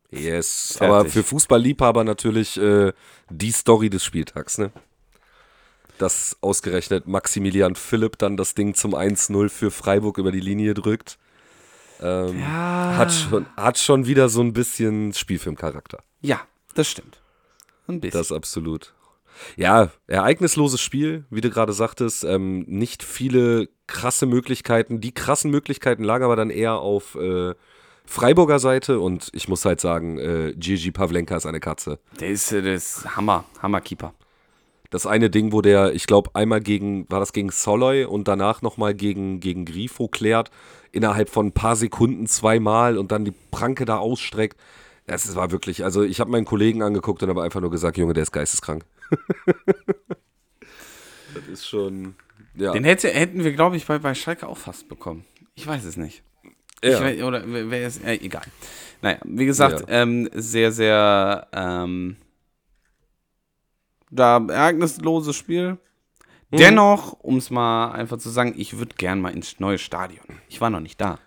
[0.10, 0.76] Yes.
[0.78, 0.94] Fertig.
[0.94, 2.92] Aber für Fußballliebhaber natürlich äh,
[3.30, 4.72] die Story des Spieltags, ne?
[5.98, 11.20] Dass ausgerechnet Maximilian Philipp dann das Ding zum 1-0 für Freiburg über die Linie drückt.
[12.02, 12.96] Ähm, Ja.
[12.98, 16.00] hat, schon, hat schon wieder so ein bisschen Spielfilmcharakter.
[16.22, 16.42] Ja,
[16.76, 17.22] das stimmt.
[17.88, 18.20] Ein bisschen.
[18.20, 18.94] Das absolut.
[19.56, 22.24] Ja, ereignisloses Spiel, wie du gerade sagtest.
[22.24, 25.02] Ähm, nicht viele krasse Möglichkeiten.
[25.02, 27.54] Die krassen Möglichkeiten lagen aber dann eher auf äh,
[28.06, 32.00] Freiburger Seite und ich muss halt sagen, äh, Gigi Pavlenka ist eine Katze.
[32.20, 34.14] der ist, äh, der ist Hammer, Hammerkeeper.
[34.91, 38.62] Das eine Ding, wo der, ich glaube, einmal gegen, war das gegen Soloy und danach
[38.62, 40.51] nochmal gegen, gegen Grifo klärt,
[40.91, 44.60] innerhalb von ein paar Sekunden zweimal und dann die Pranke da ausstreckt.
[45.08, 48.13] Das war wirklich, also ich habe meinen Kollegen angeguckt und habe einfach nur gesagt, Junge,
[48.13, 48.86] der ist geisteskrank.
[51.34, 52.15] das ist schon,
[52.56, 52.71] ja.
[52.73, 55.25] Den hätte, hätten wir, glaube ich, bei, bei Schalke auch fast bekommen.
[55.56, 56.21] Ich weiß es nicht.
[56.84, 56.91] ja.
[56.91, 58.43] Ich weiß, oder wer wer ist, äh, egal.
[59.01, 60.01] Naja, wie gesagt, Ja.
[60.04, 62.17] ähm, sehr, sehr, ähm,
[64.12, 65.78] da ereignisloses Spiel.
[66.52, 66.58] Mhm.
[66.58, 70.26] Dennoch, um es mal einfach zu sagen, ich würde gern mal ins neue Stadion.
[70.50, 71.17] Ich war noch nicht da.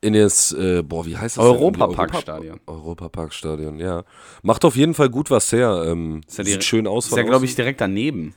[0.00, 1.44] In das, äh, boah, wie heißt das?
[1.44, 2.60] Europaparkstadion.
[2.66, 4.04] Europaparkstadion, ja.
[4.42, 5.84] Macht auf jeden Fall gut was her.
[5.86, 8.34] Ähm, Ist ja sieht schön aus Ist ja, glaube ich, direkt daneben.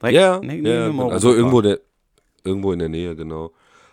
[0.00, 1.10] Direkt Ja, ne- neben ja, genau.
[1.10, 1.78] also irgendwo, der,
[2.42, 3.52] irgendwo in der Nähe, genau.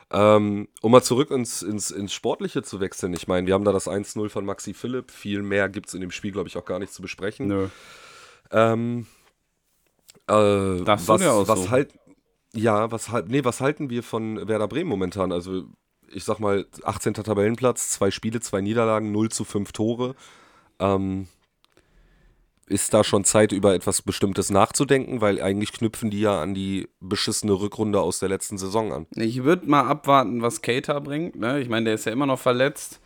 [0.09, 3.13] Ähm, um mal zurück ins, ins, ins Sportliche zu wechseln.
[3.13, 5.11] Ich meine, wir haben da das 1-0 von Maxi Philipp.
[5.11, 7.47] Viel mehr gibt es in dem Spiel, glaube ich, auch gar nicht zu besprechen.
[7.47, 7.67] Nö.
[8.51, 9.07] Ähm,
[10.27, 11.47] äh, du was, aussuchen?
[11.47, 11.93] was halt,
[12.53, 15.31] ja, was halt, nee, was halten wir von Werder Bremen momentan?
[15.31, 15.65] Also,
[16.10, 17.15] ich sag mal, 18.
[17.15, 20.15] Tabellenplatz, zwei Spiele, zwei Niederlagen, 0 zu 5 Tore.
[20.79, 21.27] Ähm,
[22.69, 25.21] ist da schon Zeit, über etwas Bestimmtes nachzudenken?
[25.21, 29.07] Weil eigentlich knüpfen die ja an die beschissene Rückrunde aus der letzten Saison an.
[29.15, 31.38] Ich würde mal abwarten, was Keita bringt.
[31.38, 31.62] Ne?
[31.62, 32.99] Ich meine, der ist ja immer noch verletzt.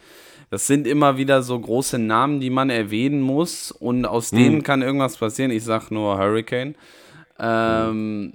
[0.51, 3.71] Das sind immer wieder so große Namen, die man erwähnen muss.
[3.71, 5.49] Und aus denen kann irgendwas passieren.
[5.49, 6.75] Ich sag nur Hurricane.
[7.39, 8.33] Ähm,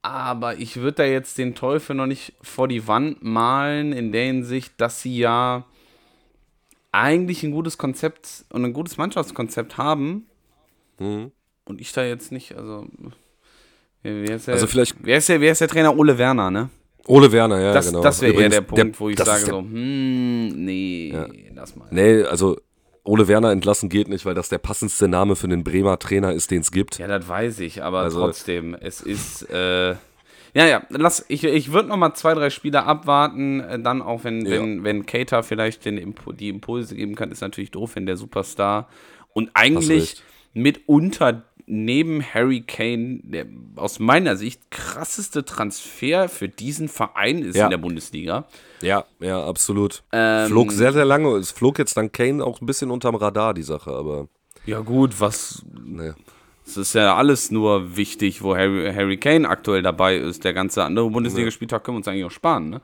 [0.00, 4.24] aber ich würde da jetzt den Teufel noch nicht vor die Wand malen, in der
[4.24, 5.64] Hinsicht, dass sie ja
[6.90, 10.26] eigentlich ein gutes Konzept und ein gutes Mannschaftskonzept haben.
[10.98, 11.32] Mhm.
[11.64, 12.86] Und ich da jetzt nicht, also.
[14.02, 15.96] Wer wer ist der, Also vielleicht- wer ist der, wer ist der Trainer?
[15.96, 16.70] Ole Werner, ne?
[17.06, 18.02] Ole Werner, ja, Das, genau.
[18.02, 21.14] das wäre eher der Punkt, wo ich sage der- so, hm, nee,
[21.54, 21.88] lass mal.
[21.90, 22.56] Nee, also
[23.04, 26.50] Ole Werner entlassen geht nicht, weil das der passendste Name für einen Bremer Trainer ist,
[26.52, 26.98] den es gibt.
[26.98, 29.90] Ja, das weiß ich, aber Also- trotzdem, es ist, äh,
[30.54, 34.22] ja, ja, lass, ich, ich würde noch mal zwei, drei Spiele abwarten, äh, dann auch,
[34.22, 34.52] wenn, Ja.
[34.60, 38.16] wenn, wenn Cater vielleicht den Impu die Impulse geben kann, ist natürlich doof, wenn der
[38.16, 38.88] Superstar
[39.32, 40.22] und eigentlich
[40.54, 43.46] mitunter neben Harry Kane der
[43.76, 47.64] aus meiner Sicht krasseste Transfer für diesen Verein ist Ja.
[47.64, 48.46] in der Bundesliga.
[48.80, 50.02] Ja, ja, absolut.
[50.12, 51.36] Ähm, flog sehr, sehr lange.
[51.36, 54.28] Es flog jetzt dann Kane auch ein bisschen unterm Radar, die Sache, aber
[54.66, 56.14] Ja gut, was ne.
[56.64, 60.44] Es ist ja alles nur wichtig, wo Harry, Harry Kane aktuell dabei ist.
[60.44, 62.80] Der ganze andere Bundesligaspieltag können wir uns eigentlich auch sparen, ne?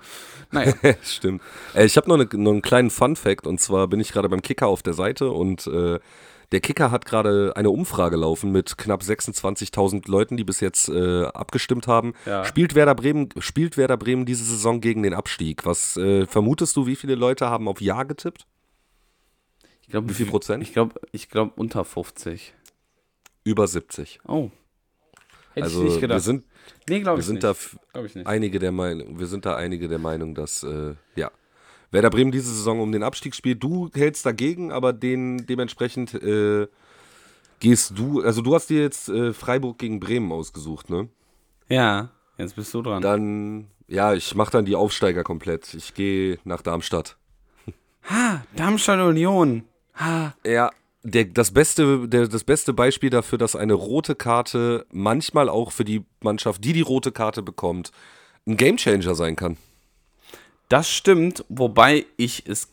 [0.50, 0.74] Naja.
[1.04, 1.42] Stimmt.
[1.74, 4.42] Äh, ich habe noch, ne, noch einen kleinen Fun-Fact und zwar bin ich gerade beim
[4.42, 6.00] Kicker auf der Seite und äh,
[6.52, 11.24] der Kicker hat gerade eine Umfrage laufen mit knapp 26.000 Leuten, die bis jetzt äh,
[11.24, 12.14] abgestimmt haben.
[12.24, 12.44] Ja.
[12.44, 15.66] Spielt, Werder Bremen, spielt Werder Bremen diese Saison gegen den Abstieg?
[15.66, 18.46] Was äh, vermutest du, wie viele Leute haben auf Ja getippt?
[19.82, 20.62] Ich glaub, Wie viel Prozent?
[20.62, 22.54] Ich glaube, ich glaub unter 50.
[23.44, 24.20] Über 70.
[24.26, 24.50] Oh.
[25.54, 26.16] Hätte Also ich nicht gedacht.
[26.16, 26.44] wir sind,
[26.88, 27.44] nee, glaube ich sind nicht.
[27.94, 28.26] da ich nicht.
[28.26, 31.30] einige der Meinung, wir sind da einige der Meinung, dass äh, ja
[31.90, 33.62] Werder Bremen diese Saison um den Abstieg spielt.
[33.62, 36.66] Du hältst dagegen, aber den dementsprechend äh,
[37.60, 41.08] gehst du, also du hast dir jetzt äh, Freiburg gegen Bremen ausgesucht, ne?
[41.68, 43.02] Ja, jetzt bist du dran.
[43.02, 45.72] Dann ja, ich mache dann die Aufsteiger komplett.
[45.72, 47.16] Ich gehe nach Darmstadt.
[48.04, 49.64] ha, Darmstadt Union.
[49.94, 50.34] Ha.
[50.46, 50.70] Ja,
[51.02, 55.84] der, das, beste, der, das beste Beispiel dafür, dass eine rote Karte manchmal auch für
[55.84, 57.90] die Mannschaft, die die rote Karte bekommt,
[58.46, 59.56] ein Gamechanger sein kann.
[60.68, 62.68] Das stimmt, wobei ich es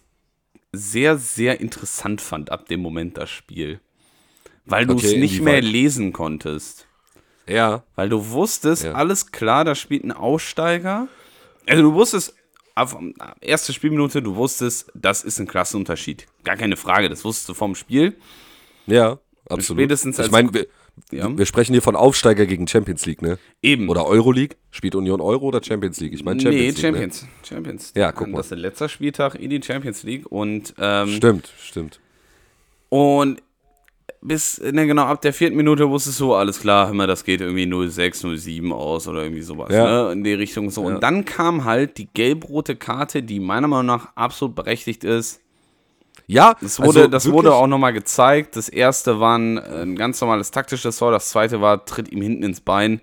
[0.71, 3.79] sehr, sehr interessant fand ab dem Moment das Spiel.
[4.65, 6.87] Weil du es nicht mehr lesen konntest.
[7.47, 8.93] Ja, Weil du wusstest, Ja.
[8.93, 11.07] alles klar, da spielt ein Aussteiger.
[11.67, 12.33] Also du wusstest,
[12.73, 12.97] auf
[13.39, 16.25] erste Spielminute, du wusstest, das ist ein Klassenunterschied.
[16.43, 18.17] Gar keine Frage, das wusstest du vom Spiel.
[18.87, 19.79] Ja, absolut.
[19.81, 20.65] Spätestens als- ich meine,
[21.11, 21.37] Ja.
[21.37, 23.37] wir sprechen hier von Aufsteiger gegen Champions League, ne?
[23.61, 23.89] Eben.
[23.89, 24.55] Oder Euroleague?
[24.71, 26.13] Spielt Union Euro oder Champions League?
[26.13, 26.79] Ich meine Champions nee, League.
[26.79, 27.27] Champions.
[27.47, 27.93] Champions.
[27.95, 28.37] Ja, guck mal.
[28.37, 30.25] Das ist der letzte Spieltag in die Champions League.
[30.31, 31.15] Und, ähm, Ne?
[31.15, 31.99] Stimmt, stimmt.
[32.89, 33.41] und
[34.21, 37.67] bis, ne, genau, ab der vierten Minute wusstest du, alles klar, immer, das geht irgendwie
[37.89, 40.05] 06, 07 aus oder irgendwie sowas, Ja.
[40.07, 40.81] ne, in die Richtung so.
[40.81, 40.95] Ja.
[40.95, 45.41] Und dann kam halt die gelb-rote Karte, die meiner Meinung nach absolut berechtigt ist.
[46.27, 48.55] Ja, Das wurde, also das wurde auch nochmal gezeigt.
[48.55, 52.43] Das erste war ein, ein ganz normales taktisches Foul, das zweite war, tritt ihm hinten
[52.43, 53.01] ins Bein.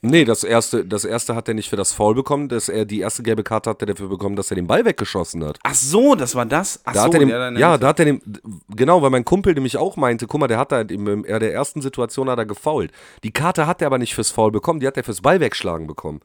[0.00, 2.48] Nee, das erste, das erste hat er nicht für das Foul bekommen.
[2.48, 5.44] Das er, die erste gelbe Karte hat er dafür bekommen, dass er den Ball weggeschossen
[5.44, 5.58] hat.
[5.64, 6.80] Ach so, das war das?
[6.84, 8.22] Ach Da so, hat dem, ja, da hat er dem,
[8.68, 11.52] genau, weil mein Kumpel nämlich auch meinte, guck mal, der hat da in, in der
[11.52, 12.92] ersten Situation hat er gefoult.
[13.24, 15.88] Die Karte hat er aber nicht fürs Foul bekommen, die hat er fürs Ball wegschlagen
[15.88, 16.20] bekommen.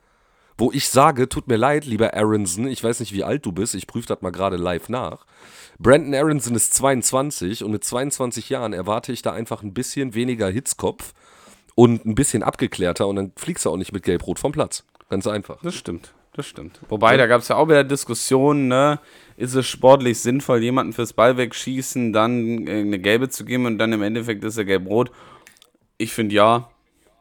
[0.58, 3.74] Wo ich sage, tut mir leid, lieber Aronson, ich weiß nicht, wie alt du bist,
[3.76, 5.26] ich prüfe das mal gerade live nach.
[5.80, 10.48] Brandon Aronson ist 22 und mit 22 Jahren erwarte ich da einfach ein bisschen weniger
[10.50, 11.14] Hitzkopf
[11.76, 14.84] und ein bisschen abgeklärter und dann fliegst du auch nicht mit Gelb-Rot vom Platz.
[15.10, 15.60] Ganz einfach.
[15.64, 16.80] Das stimmt, das stimmt.
[16.90, 19.00] Wobei, da gab es ja auch wieder Diskussionen, ne?
[19.36, 23.80] Ist es sportlich sinnvoll, jemanden fürs Ball wegschießen, dann äh, eine gelbe zu geben und
[23.80, 25.12] dann im Endeffekt ist er gelb-rot?
[25.98, 26.70] Ich finde ja.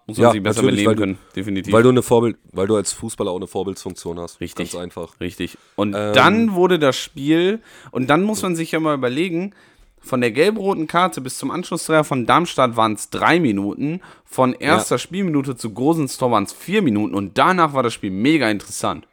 [0.07, 1.73] Muss man Ja, sich besser beleben können, definitiv.
[1.73, 4.41] Weil du eine Vorbild, weil du als Fußballer auch eine Vorbildsfunktion hast.
[4.41, 4.73] Richtig.
[4.73, 5.21] Ganz einfach.
[5.21, 5.57] Richtig.
[5.77, 6.13] Und Ähm.
[6.15, 7.61] dann wurde das Spiel,
[7.93, 9.55] und dann muss man sich ja mal überlegen,
[10.01, 14.99] von der gelb-roten Karte bis zum Anschlusstreffer von Darmstadt waren es drei Minuten, von erster
[14.99, 19.07] Spielminute zu Gosens Tor waren es vier Minuten und danach war das Spiel mega interessant.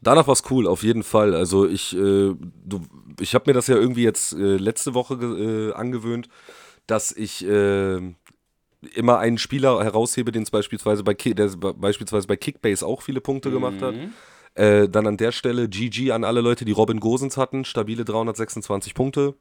[0.00, 1.34] Danach war es cool, auf jeden Fall.
[1.34, 2.34] Also ich, äh,
[2.64, 2.80] du,
[3.20, 6.28] ich habe mir das ja irgendwie jetzt äh, letzte Woche äh, angewöhnt,
[6.88, 8.00] dass ich äh,
[8.94, 13.20] immer einen Spieler heraushebe, den beispielsweise bei, Ki der be- beispielsweise bei Kickbase auch viele
[13.20, 13.94] Punkte gemacht hat.
[14.54, 18.94] Äh, dann an der Stelle GG an alle Leute, die Robin Gosens hatten, stabile 326
[18.94, 19.34] Punkte.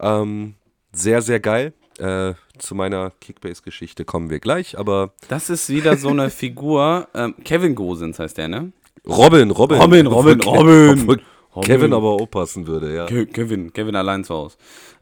[0.00, 0.54] Ähm,
[0.92, 1.72] sehr, sehr geil.
[1.98, 7.34] Äh, zu meiner Kickbase-Geschichte kommen wir gleich, aber Das ist wieder so eine Figur, ähm,
[7.44, 8.72] Kevin Gosens heißt der, ne?
[9.06, 9.80] Robin, Robin.
[9.80, 11.22] Robin, Robin, Obwohl Ke-
[11.56, 11.68] Robin.
[11.68, 13.06] Kevin aber aufpassen würde, ja.
[13.06, 14.56] Ke- Kevin, Kevin allein zu Hause.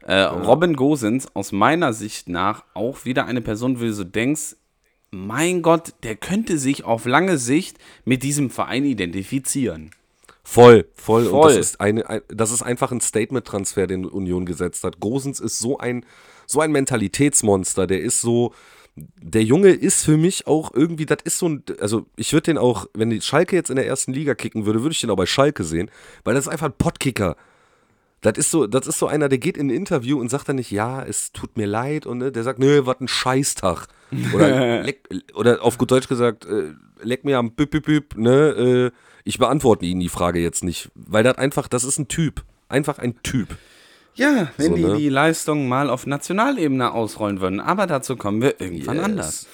[0.07, 4.55] Äh, Robin Gosens, aus meiner Sicht nach, auch wieder eine Person, wo du so denkst,
[5.11, 9.91] mein Gott, der könnte sich auf lange Sicht mit diesem Verein identifizieren.
[10.43, 11.23] Voll, voll.
[11.23, 11.55] Und Voll.
[11.55, 14.99] das ist, eine, ein, das ist einfach ein Statement-Transfer, den Union gesetzt hat.
[14.99, 16.05] Gosens ist so ein,
[16.45, 17.87] so ein Mentalitätsmonster.
[17.87, 18.53] Der ist so.
[18.95, 22.57] Der Junge ist für mich auch irgendwie, das ist so ein, also ich würde den
[22.57, 25.17] auch, wenn die Schalke jetzt in der ersten Liga kicken würde, würde ich den auch
[25.17, 25.91] bei Schalke sehen,
[26.23, 27.35] weil das ist einfach ein Pottkicker.
[28.21, 30.55] Das ist so, das ist so einer, der geht in ein Interview und sagt dann
[30.55, 33.87] nicht, ja, es tut mir leid und ne, der sagt, nö, was ein Scheißtag.
[34.33, 38.91] Oder, leck, oder auf gut Deutsch gesagt, äh, leck mir am Büb, Büb, Büb, ne,
[38.91, 38.91] äh,
[39.25, 42.97] ich beantworte Ihnen die Frage jetzt nicht, weil das einfach, das ist ein Typ, einfach
[42.97, 43.57] ein Typ.
[44.15, 44.97] Ja, wenn So, die ne?
[44.97, 47.59] die Leistung mal auf Nationalebene ausrollen würden.
[47.59, 49.05] Aber dazu kommen wir irgendwann Yes.
[49.05, 49.47] anders.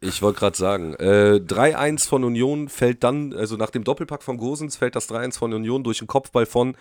[0.00, 4.36] Ich wollte gerade sagen, äh, 3-1 von Union fällt dann, also nach dem Doppelpack von
[4.38, 6.76] Gosens fällt das 3-1 von Union durch den Kopfball von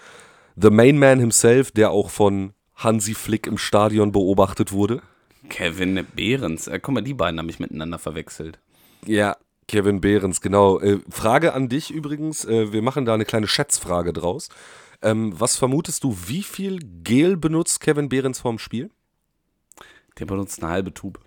[0.55, 5.01] The Main Man himself, der auch von Hansi Flick im Stadion beobachtet wurde.
[5.49, 6.67] Kevin Behrens.
[6.67, 8.59] Äh, guck mal, die beiden habe ich miteinander verwechselt.
[9.05, 9.35] Ja,
[9.67, 10.79] Kevin Behrens, genau.
[10.79, 14.49] Äh, Frage an dich übrigens, äh, wir machen da eine kleine Schätzfrage draus.
[15.01, 18.89] Ähm, was vermutest du, wie viel Gel benutzt Kevin Behrens vorm Spiel?
[20.19, 21.19] Der benutzt eine halbe Tube.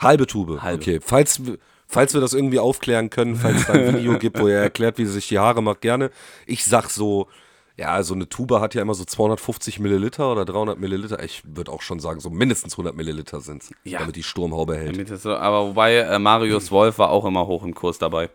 [0.00, 0.62] Halbe Tube.
[0.62, 0.80] Halbe.
[0.82, 4.38] Okay, falls, wir- falls wir das irgendwie aufklären können, falls es da ein Video gibt,
[4.38, 6.10] wo er erklärt, wie er sich die Haare macht, gerne.
[6.46, 7.28] Ich sag so,
[7.76, 11.22] ja, so eine Tube hat ja immer so 250 Milliliter oder 300 Milliliter.
[11.22, 13.98] Ich würde auch schon sagen, so mindestens 100 Milliliter sind es, Ja.
[13.98, 15.08] damit die Sturmhaube hält.
[15.18, 18.30] So, aber wobei äh, Marius Wolf war auch immer hoch im Kurs dabei,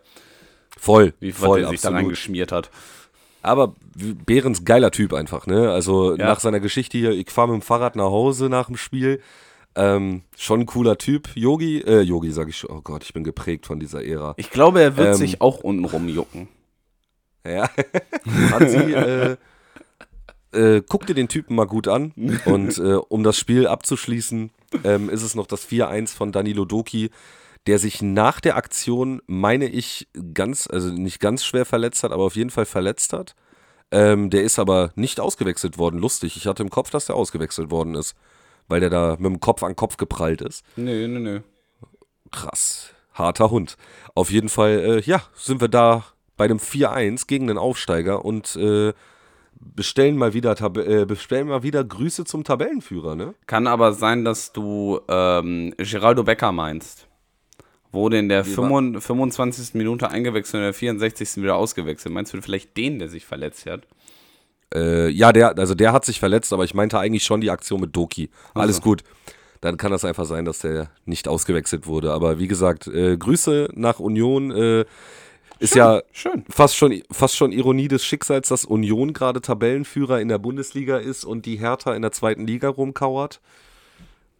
[0.78, 2.04] Voll, wie voll, was er sich da absolut.
[2.04, 2.70] reingeschmiert hat.
[3.42, 3.74] Aber
[4.24, 5.70] Behrens geiler Typ einfach, ne?
[5.70, 6.26] Also Ja.
[6.26, 9.20] nach seiner Geschichte hier, ich fahre mit dem Fahrrad nach Hause nach dem Spiel.
[9.74, 11.30] Ähm, schon ein cooler Typ.
[11.34, 12.70] Yogi, äh, Yogi sag ich schon.
[12.70, 14.34] Oh Gott, ich bin geprägt von dieser Ära.
[14.36, 16.48] Ich glaube, er wird Ähm, sich auch unten rumjucken.
[17.46, 17.68] Ja.
[18.52, 19.36] Hansi, äh,
[20.52, 22.12] äh, guck dir den Typen mal gut an.
[22.44, 24.50] Und äh, um das Spiel abzuschließen,
[24.84, 27.10] ähm, ist es noch das 4-1 von Danilo Doki,
[27.66, 32.24] der sich nach der Aktion, meine ich, ganz, also nicht ganz schwer verletzt hat, aber
[32.24, 33.34] auf jeden Fall verletzt hat.
[33.90, 35.98] Ähm, der ist aber nicht ausgewechselt worden.
[35.98, 36.36] Lustig.
[36.36, 38.16] Ich hatte im Kopf, dass der ausgewechselt worden ist,
[38.66, 40.64] weil der da mit dem Kopf an Kopf geprallt ist.
[40.76, 41.40] Nö, nö, nö.
[42.30, 42.90] Krass.
[43.12, 43.76] Harter Hund.
[44.14, 46.04] Auf jeden Fall, äh, ja, sind wir da
[46.38, 48.94] bei einem 4-1 gegen den Aufsteiger und äh,
[49.60, 53.34] bestellen mal wieder Tab äh, bestellen mal wieder Grüße zum Tabellenführer, ne?
[53.46, 57.06] Kann aber sein, dass du ähm, Geraldo Becker meinst.
[57.92, 59.02] Wurde in der Wie war- 25.
[59.06, 59.74] 25.
[59.74, 61.42] Minute eingewechselt und in der 64.
[61.42, 62.12] wieder ausgewechselt.
[62.12, 63.86] Meinst du vielleicht den, der sich verletzt hat?
[64.74, 67.80] Äh, ja, der, also der hat sich verletzt, aber ich meinte eigentlich schon die Aktion
[67.80, 68.30] mit Doki.
[68.54, 69.04] Alles gut.
[69.60, 72.12] Dann kann das einfach sein, dass der nicht ausgewechselt wurde.
[72.12, 74.50] Aber wie gesagt, äh, Grüße nach Union.
[74.50, 74.84] Äh,
[75.58, 76.44] ist ja Schön.
[76.48, 81.24] fast schon, fast schon Ironie des Schicksals, dass Union gerade Tabellenführer in der Bundesliga ist
[81.24, 83.40] und die Hertha in der zweiten Liga rumkauert.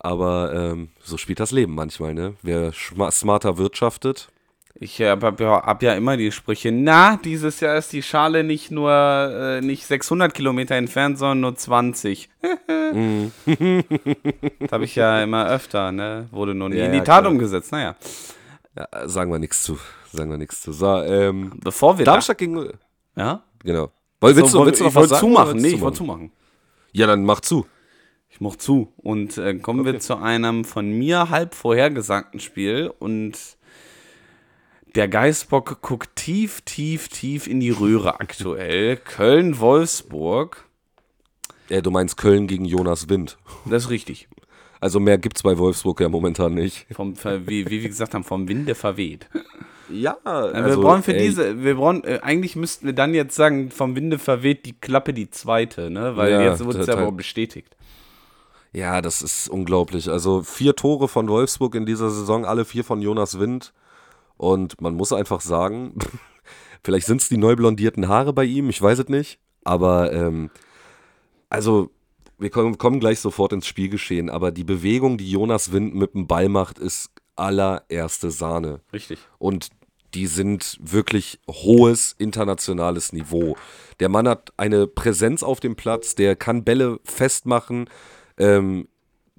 [0.03, 2.35] Aber ähm, so spielt das Leben manchmal, ne?
[2.43, 4.29] Wer smarter wirtschaftet.
[4.75, 8.73] Ich habe hab, hab ja immer die Sprüche, na, dieses Jahr ist die Schale nicht
[8.73, 12.29] nur äh, nicht 600 Kilometer entfernt, sondern nur 20.
[12.93, 13.33] Mhm.
[14.61, 16.29] das habe ich ja immer öfter, ne?
[16.31, 17.33] Wurde nur nie ja, in die ja, Tat klar.
[17.33, 17.97] umgesetzt, naja.
[18.77, 19.79] Ja, sagen wir nichts zu.
[20.13, 20.73] Sagen wir nichts zu.
[20.73, 22.69] So, ähm, Bevor wir Darmstadt da gegen.
[23.17, 23.43] Ja?
[23.65, 23.91] Genau.
[24.21, 25.21] Willst, so, du, willst du noch was sagen?
[25.21, 25.57] Zumachen?
[25.59, 26.33] Nee, ich wollte zumachen.
[26.93, 27.67] Ja, dann mach zu.
[28.43, 28.93] Mach zu.
[28.97, 29.93] Und äh, kommen okay.
[29.93, 32.93] wir zu einem von mir halb vorhergesagten Spiel.
[32.99, 33.39] Und
[34.97, 38.97] der Geißbock guckt tief, tief, tief in die Röhre aktuell.
[39.05, 40.65] Köln-Wolfsburg.
[41.69, 43.39] Ja, du meinst Köln gegen Jonas Wind.
[43.65, 44.27] Das ist richtig.
[44.81, 46.87] Also mehr gibt es bei Wolfsburg ja momentan nicht.
[46.91, 47.15] Vom,
[47.47, 49.29] wie, wie wir gesagt haben, vom Winde verweht.
[49.89, 51.29] Ja, also, wir brauchen für ey.
[51.29, 55.13] diese, wir brauchen, äh, eigentlich müssten wir dann jetzt sagen, vom Winde verweht die Klappe
[55.13, 56.17] die zweite, ne?
[56.17, 57.77] Weil ja, jetzt wurde es ja aber bestätigt.
[58.73, 60.09] Ja, das ist unglaublich.
[60.09, 63.73] Also vier Tore von Wolfsburg in dieser Saison, alle vier von Jonas Wind.
[64.37, 65.95] Und man muss einfach sagen,
[66.83, 69.39] vielleicht sind es die neu blondierten Haare bei ihm, ich weiß es nicht.
[69.65, 70.51] Aber ähm,
[71.51, 71.91] also
[72.39, 76.27] wir kommen, kommen gleich sofort ins Spielgeschehen, aber die Bewegung, die Jonas Wind mit dem
[76.27, 78.81] Ball macht, ist allererste Sahne.
[78.93, 79.19] Richtig.
[79.39, 79.69] Und
[80.15, 83.57] die sind wirklich hohes internationales Niveau.
[84.01, 87.89] Der Mann hat eine Präsenz auf dem Platz, der kann Bälle festmachen.
[88.43, 88.89] Ähm,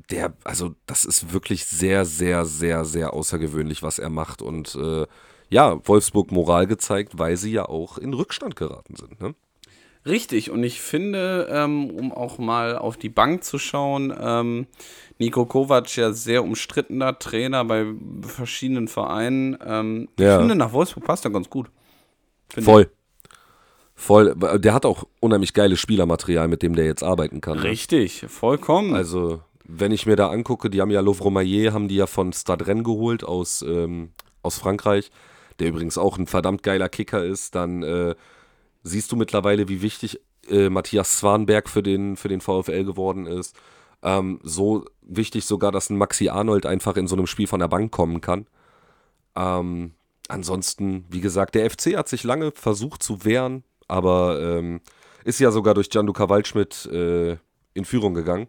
[0.09, 4.41] der, also das ist wirklich sehr, sehr, sehr, sehr außergewöhnlich, was er macht.
[4.41, 5.05] Und äh,
[5.49, 9.21] ja, Wolfsburg Moral gezeigt, weil sie ja auch in Rückstand geraten sind.
[9.21, 9.35] Ne?
[10.05, 14.67] Richtig, und ich finde, ähm, um auch mal auf die Bank zu schauen, ähm,
[15.17, 17.85] Nico Kovac ja sehr umstrittener Trainer bei
[18.21, 19.57] verschiedenen Vereinen.
[19.65, 20.33] Ähm, ja.
[20.33, 21.69] Ich finde, nach Wolfsburg passt er ganz gut.
[22.49, 22.83] Voll.
[22.83, 23.02] Ich.
[24.03, 24.35] Voll.
[24.35, 27.59] Der hat auch unheimlich geiles Spielermaterial, mit dem der jetzt arbeiten kann.
[27.59, 27.63] Ne?
[27.63, 28.95] Richtig, vollkommen.
[28.95, 32.33] Also, wenn ich mir da angucke, die haben ja Louvre Maillet, haben die ja von
[32.33, 34.11] Stade Rennes geholt aus, ähm,
[34.41, 35.09] aus Frankreich,
[35.59, 38.15] der übrigens auch ein verdammt geiler Kicker ist, dann äh,
[38.83, 43.55] siehst du mittlerweile, wie wichtig äh, Matthias Zwanberg für den, für den VfL geworden ist.
[44.01, 47.69] Ähm, so wichtig sogar, dass ein Maxi Arnold einfach in so einem Spiel von der
[47.69, 48.47] Bank kommen kann.
[49.37, 49.93] Ähm,
[50.27, 54.81] ansonsten, wie gesagt, der FC hat sich lange versucht zu wehren, aber ähm,
[55.23, 57.37] ist ja sogar durch Gianluca Waldschmidt äh,
[57.73, 58.47] in Führung gegangen.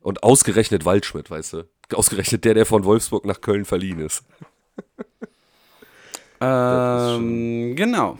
[0.00, 1.64] Und ausgerechnet Waldschmidt, weißt du?
[1.94, 4.24] Ausgerechnet der, der von Wolfsburg nach Köln verliehen ist.
[6.40, 8.18] ähm, genau.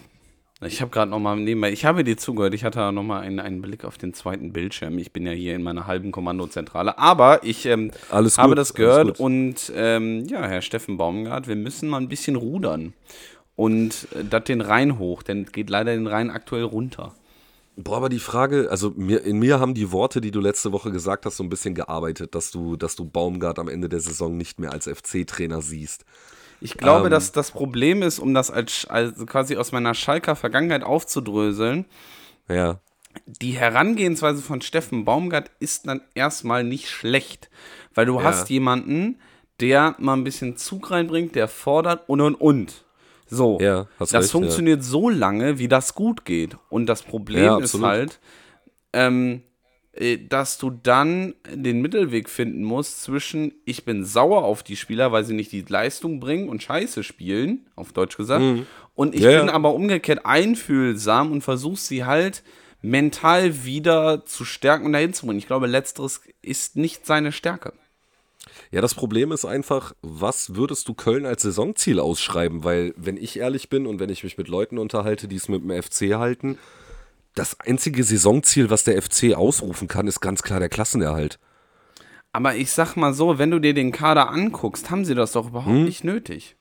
[0.64, 3.40] Ich habe gerade noch mal nebenbei, ich habe dir zugehört, ich hatte noch mal einen,
[3.40, 4.96] einen Blick auf den zweiten Bildschirm.
[4.98, 9.72] Ich bin ja hier in meiner halben Kommandozentrale, aber ich ähm, habe das gehört und
[9.74, 12.94] ähm, ja, Herr Steffen Baumgart, wir müssen mal ein bisschen rudern
[13.62, 17.14] und äh, das den Rhein hoch, denn geht leider den Rhein aktuell runter.
[17.76, 20.90] Boah, aber die Frage, also mir, in mir haben die Worte, die du letzte Woche
[20.90, 24.36] gesagt hast, so ein bisschen gearbeitet, dass du, dass du Baumgart am Ende der Saison
[24.36, 26.04] nicht mehr als FC-Trainer siehst.
[26.60, 30.34] Ich glaube, ähm, dass das Problem ist, um das als, als quasi aus meiner Schalker
[30.34, 31.86] Vergangenheit aufzudröseln.
[32.48, 32.80] Ja.
[33.26, 37.48] Die Herangehensweise von Steffen Baumgart ist dann erstmal nicht schlecht,
[37.94, 38.24] weil du ja.
[38.24, 39.20] hast jemanden,
[39.60, 42.84] der mal ein bisschen Zug reinbringt, der fordert und und und.
[43.32, 44.84] So, ja, das recht, funktioniert ja.
[44.84, 46.58] so lange, wie das gut geht.
[46.68, 48.20] Und das Problem ja, ist halt,
[48.92, 49.42] ähm,
[49.94, 55.12] äh, dass du dann den Mittelweg finden musst zwischen, ich bin sauer auf die Spieler,
[55.12, 58.66] weil sie nicht die Leistung bringen und scheiße spielen, auf Deutsch gesagt, mhm.
[58.94, 62.42] und ich ja, bin aber umgekehrt einfühlsam und versuche sie halt
[62.82, 65.38] mental wieder zu stärken und dahin zu bringen.
[65.38, 67.72] Ich glaube, letzteres ist nicht seine Stärke.
[68.70, 72.64] Ja, das Problem ist einfach, was würdest du Köln als Saisonziel ausschreiben?
[72.64, 75.62] Weil, wenn ich ehrlich bin und wenn ich mich mit Leuten unterhalte, die es mit
[75.62, 76.58] dem FC halten,
[77.34, 81.38] das einzige Saisonziel, was der FC ausrufen kann, ist ganz klar der Klassenerhalt.
[82.32, 85.48] Aber ich sag mal so, wenn du dir den Kader anguckst, haben sie das doch
[85.48, 85.84] überhaupt hm?
[85.84, 86.56] nicht nötig.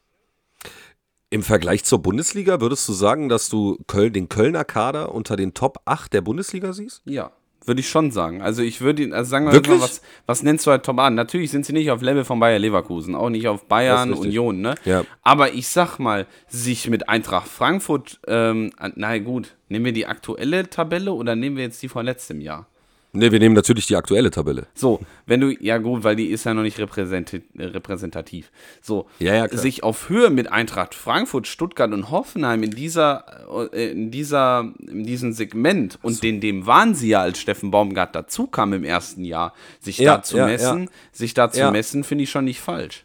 [1.30, 5.54] Im Vergleich zur Bundesliga würdest du sagen, dass du Köln, den Kölner Kader unter den
[5.54, 7.02] Top 8 der Bundesliga siehst?
[7.06, 7.32] Ja.
[7.64, 8.42] Würde ich schon sagen.
[8.42, 11.14] Also ich würde ihn, also sagen wir mal, was, was nennst du halt Top an?
[11.14, 14.76] Natürlich sind sie nicht auf Level von Bayer Leverkusen, auch nicht auf Bayern, Union, ne?
[14.84, 15.04] Ja.
[15.22, 20.70] Aber ich sag mal, sich mit Eintracht Frankfurt, ähm, na gut, nehmen wir die aktuelle
[20.70, 22.68] Tabelle oder nehmen wir jetzt die von letztem Jahr?
[23.14, 24.68] Ne, wir nehmen natürlich die aktuelle Tabelle.
[24.74, 28.52] So, wenn du, ja gut, weil die ist ja noch nicht repräsentativ.
[28.82, 33.26] So, ja, ja, sich auf Höhe mit Eintracht Frankfurt, Stuttgart und Hoffenheim in dieser,
[33.74, 36.22] äh, in dieser, in diesem Segment und so.
[36.22, 40.16] den, dem waren sie ja, als Steffen Baumgart dazu kam im ersten Jahr, sich ja,
[40.16, 43.04] da zu ja, messen, sich da zu messen, finde ich schon nicht falsch.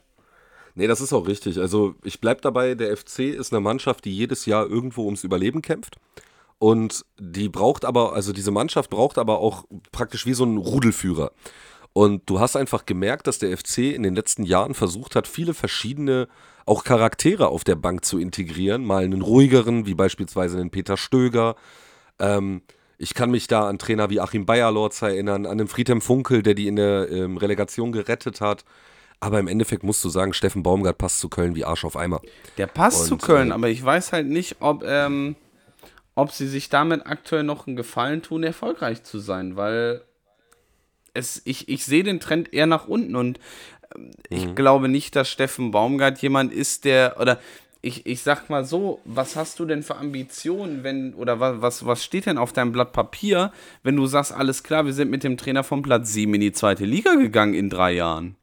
[0.77, 1.59] Nee, das ist auch richtig.
[1.59, 5.63] Also ich bleibe dabei, der FC ist eine Mannschaft, die jedes Jahr irgendwo ums Überleben
[5.63, 5.97] kämpft.
[6.59, 11.33] Und die braucht aber, also diese Mannschaft braucht aber auch praktisch wie so einen Rudelführer.
[11.93, 15.55] Und du hast einfach gemerkt, dass der FC in den letzten Jahren versucht hat, viele
[15.55, 16.29] verschiedene
[16.67, 18.85] auch Charaktere auf der Bank zu integrieren.
[18.85, 21.57] Mal einen ruhigeren, wie beispielsweise einen Peter Stöger.
[22.19, 22.63] Ähm,
[22.99, 26.55] ich kann mich da an Trainer wie Achim Bayerlorz erinnern, an den Friedhelm Funkel, der
[26.55, 28.65] die in der ähm, Relegation gerettet hat.
[29.21, 32.21] Aber im Endeffekt musst du sagen, Steffen Baumgart passt zu Köln wie Arsch auf Eimer.
[32.59, 35.37] Der passt Und, zu Köln, äh, aber ich weiß halt nicht, ob, ähm,
[36.17, 40.01] ob sie sich damit aktuell noch einen Gefallen tun, erfolgreich zu sein, weil
[41.15, 43.39] es, ich, ich sehe den Trend eher nach unten und
[43.95, 44.55] ähm, ich mhm.
[44.57, 47.39] glaube nicht, dass Steffen Baumgart jemand ist, der, oder
[47.83, 51.87] ich, ich sag mal so, was hast du denn für Ambitionen, wenn, oder was, was,
[51.87, 53.53] was steht denn auf deinem Blatt Papier,
[53.83, 56.53] wenn du sagst, alles klar, wir sind mit dem Trainer vom Platz 7 in die
[56.53, 58.37] zweite Liga gegangen in drei Jahren?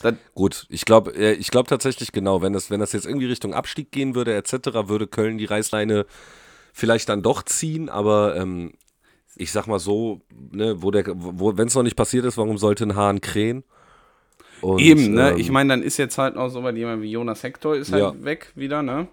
[0.00, 3.54] Das Gut, ich glaube ich glaub tatsächlich genau, wenn das, wenn das jetzt irgendwie Richtung
[3.54, 6.06] Abstieg gehen würde, etc., würde Köln die Reißleine
[6.74, 8.72] vielleicht dann doch ziehen, aber ähm,
[9.36, 10.20] ich sag mal so,
[10.50, 13.64] ne, wo der, wo, wenn es noch nicht passiert ist, warum sollte ein Hahn krähen?
[14.60, 15.30] Und, Eben, ne?
[15.30, 17.92] Ähm, ich meine, dann ist jetzt halt noch so, weil jemand wie Jonas Hector ist
[17.92, 18.24] halt ja.
[18.24, 19.08] weg wieder, ne?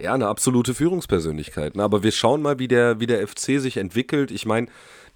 [0.00, 1.76] Ja, eine absolute Führungspersönlichkeit.
[1.76, 1.82] Ne?
[1.82, 4.30] Aber wir schauen mal, wie der, wie der FC sich entwickelt.
[4.30, 4.68] Ich meine,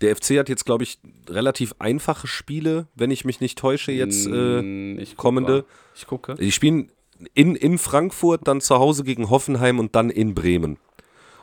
[0.03, 0.99] der FC hat jetzt, glaube ich,
[1.29, 5.65] relativ einfache Spiele, wenn ich mich nicht täusche, jetzt äh, mm, ich kommende.
[5.95, 6.35] Ich gucke.
[6.35, 6.91] Die spielen
[7.33, 10.77] in, in Frankfurt, dann zu Hause gegen Hoffenheim und dann in Bremen.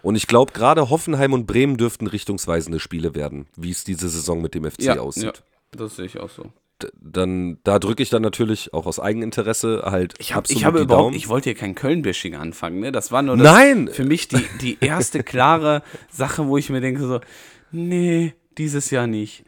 [0.02, 4.42] Und ich glaube, gerade Hoffenheim und Bremen dürften richtungsweisende Spiele werden, wie es diese Saison
[4.42, 5.24] mit dem FC ja, aussieht.
[5.24, 6.52] Ja, das sehe ich auch so.
[7.00, 10.16] dann, da drücke ich dann natürlich auch aus Eigeninteresse halt.
[10.18, 11.16] Ich, hab, ich habe überhaupt, Daumen.
[11.16, 12.92] ich wollte hier kein Köln-Bashing anfangen, ne?
[12.92, 13.90] Das war nur das, Nein!
[13.90, 17.22] für mich die, die erste klare Sache, wo ich mir denke so,
[17.72, 19.46] nee, dieses Jahr nicht.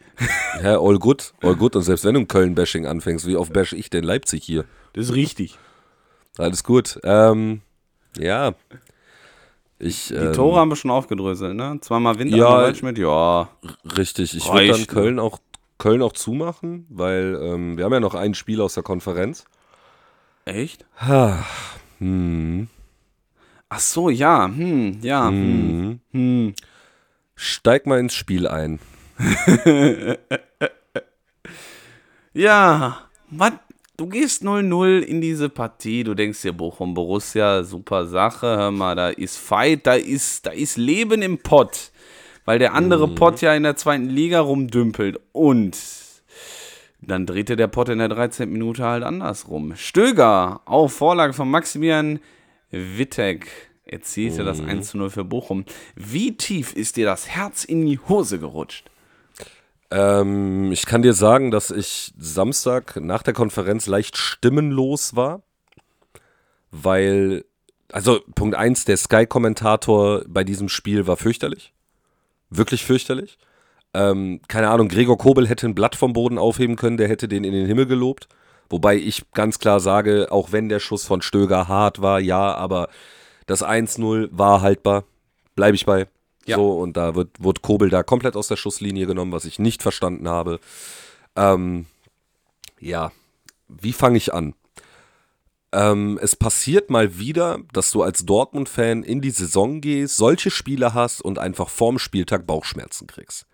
[0.62, 1.76] Ja, all good, all good.
[1.76, 4.66] Und selbst wenn du ein Köln-Bashing anfängst, wie oft bash ich denn Leipzig hier?
[4.94, 5.58] Das ist richtig.
[6.38, 7.00] Alles gut.
[7.04, 7.62] Ähm,
[8.18, 8.54] ja,
[9.84, 11.78] ich, die ähm, Tore haben wir schon aufgedröselt, ne?
[11.82, 13.50] Zweimal Winter ja, Waldschmidt, ja.
[13.98, 15.40] Richtig, ich würde dann Köln auch,
[15.78, 19.46] Köln auch zumachen, weil ähm, wir haben ja noch ein Spiel aus der Konferenz.
[20.46, 20.86] Echt?
[22.00, 22.68] hm.
[23.70, 25.30] Ach so, ja, hm, ja.
[25.30, 26.00] Hm.
[26.12, 26.48] Hm.
[26.48, 26.54] hm.
[27.36, 28.80] Steig mal ins Spiel ein.
[32.34, 33.54] ja, was
[33.98, 38.96] du gehst 0-0 in diese Partie, du denkst dir, Bochum, Borussia, super Sache, hör mal,
[38.96, 41.92] da ist Fight, da ist, da ist Leben im Pott,
[42.46, 43.16] weil der andere mhm.
[43.16, 45.78] Pott ja in der zweiten Liga rumdümpelt und
[47.02, 48.50] dann drehte der Pott in der 13.
[48.50, 49.76] Minute halt andersrum.
[49.76, 52.20] Stöger, auf Vorlage von Maximilian
[52.72, 53.48] Wittek,
[53.84, 54.46] erzielte mhm.
[54.46, 55.66] das 1 0 für Bochum.
[55.96, 58.90] Wie tief ist dir das Herz in die Hose gerutscht?
[59.94, 65.44] Ähm, ich kann dir sagen, dass ich Samstag nach der Konferenz leicht stimmenlos war,
[66.72, 67.46] weil,
[67.92, 71.74] also Punkt 1, der Sky-Kommentator bei diesem Spiel war fürchterlich.
[72.50, 73.38] Wirklich fürchterlich.
[73.94, 77.44] Ähm, keine Ahnung, Gregor Kobel hätte ein Blatt vom Boden aufheben können, der hätte den
[77.44, 78.28] in den Himmel gelobt.
[78.72, 82.90] Wobei ich ganz klar sage, auch wenn der Schuss von Stöger hart war, ja, aber
[83.46, 85.04] das 1-0 war haltbar.
[85.56, 86.08] Bleibe ich bei.
[86.46, 86.58] Ja.
[86.58, 89.82] So, und da wird, wird Kobel da komplett aus der Schusslinie genommen, was ich nicht
[89.82, 90.60] verstanden habe.
[91.36, 91.86] Ähm,
[92.80, 93.12] ja,
[93.70, 94.54] wie fange ich an?
[95.72, 100.94] Ähm, es passiert mal wieder, dass du als Dortmund-Fan in die Saison gehst, solche Spiele
[100.94, 103.48] hast und einfach vorm Spieltag Bauchschmerzen kriegst.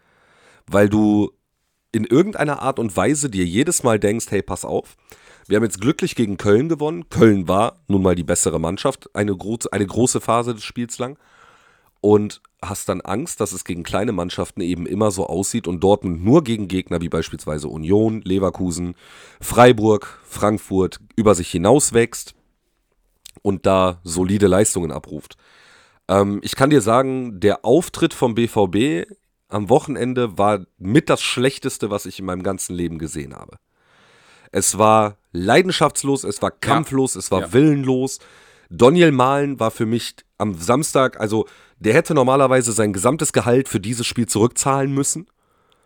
[0.68, 1.32] Weil du
[1.92, 4.98] in irgendeiner Art und Weise dir jedes Mal denkst, hey, pass auf,
[5.48, 7.10] wir haben jetzt glücklich gegen Köln gewonnen.
[7.10, 11.18] Köln war nun mal die bessere Mannschaft, eine, gro eine große Phase des Spiels lang
[12.02, 16.24] und hast dann Angst, dass es gegen kleine Mannschaften eben immer so aussieht und Dortmund
[16.24, 18.96] nur gegen Gegner wie beispielsweise Union, Leverkusen,
[19.40, 22.36] Freiburg, Frankfurt über sich hinaus wächst
[23.42, 25.38] und da solide Leistungen abruft.
[26.08, 29.10] Ähm, ich kann dir sagen, der Auftritt vom BVB
[29.48, 33.58] am Wochenende war mit das Schlechteste, was ich in meinem ganzen Leben gesehen habe.
[34.52, 37.20] Es war leidenschaftslos, es war kampflos, ja.
[37.20, 37.54] es war ja.
[37.54, 38.20] willenlos.
[38.70, 41.48] Daniel Mahlen war für mich am Samstag, also
[41.80, 45.28] der hätte normalerweise sein gesamtes Gehalt für dieses Spiel zurückzahlen müssen.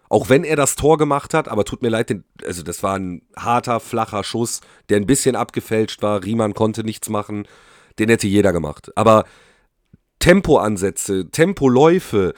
[0.10, 2.16] Auch wenn er das Tor gemacht hat, aber tut mir leid,
[2.46, 6.24] also das war ein harter, flacher Schuss, der ein bisschen abgefälscht war.
[6.24, 7.48] Riemann konnte nichts machen.
[8.00, 8.91] Den hätte jeder gemacht.
[8.96, 9.24] Aber
[10.20, 12.34] Tempoansätze, Tempoläufe,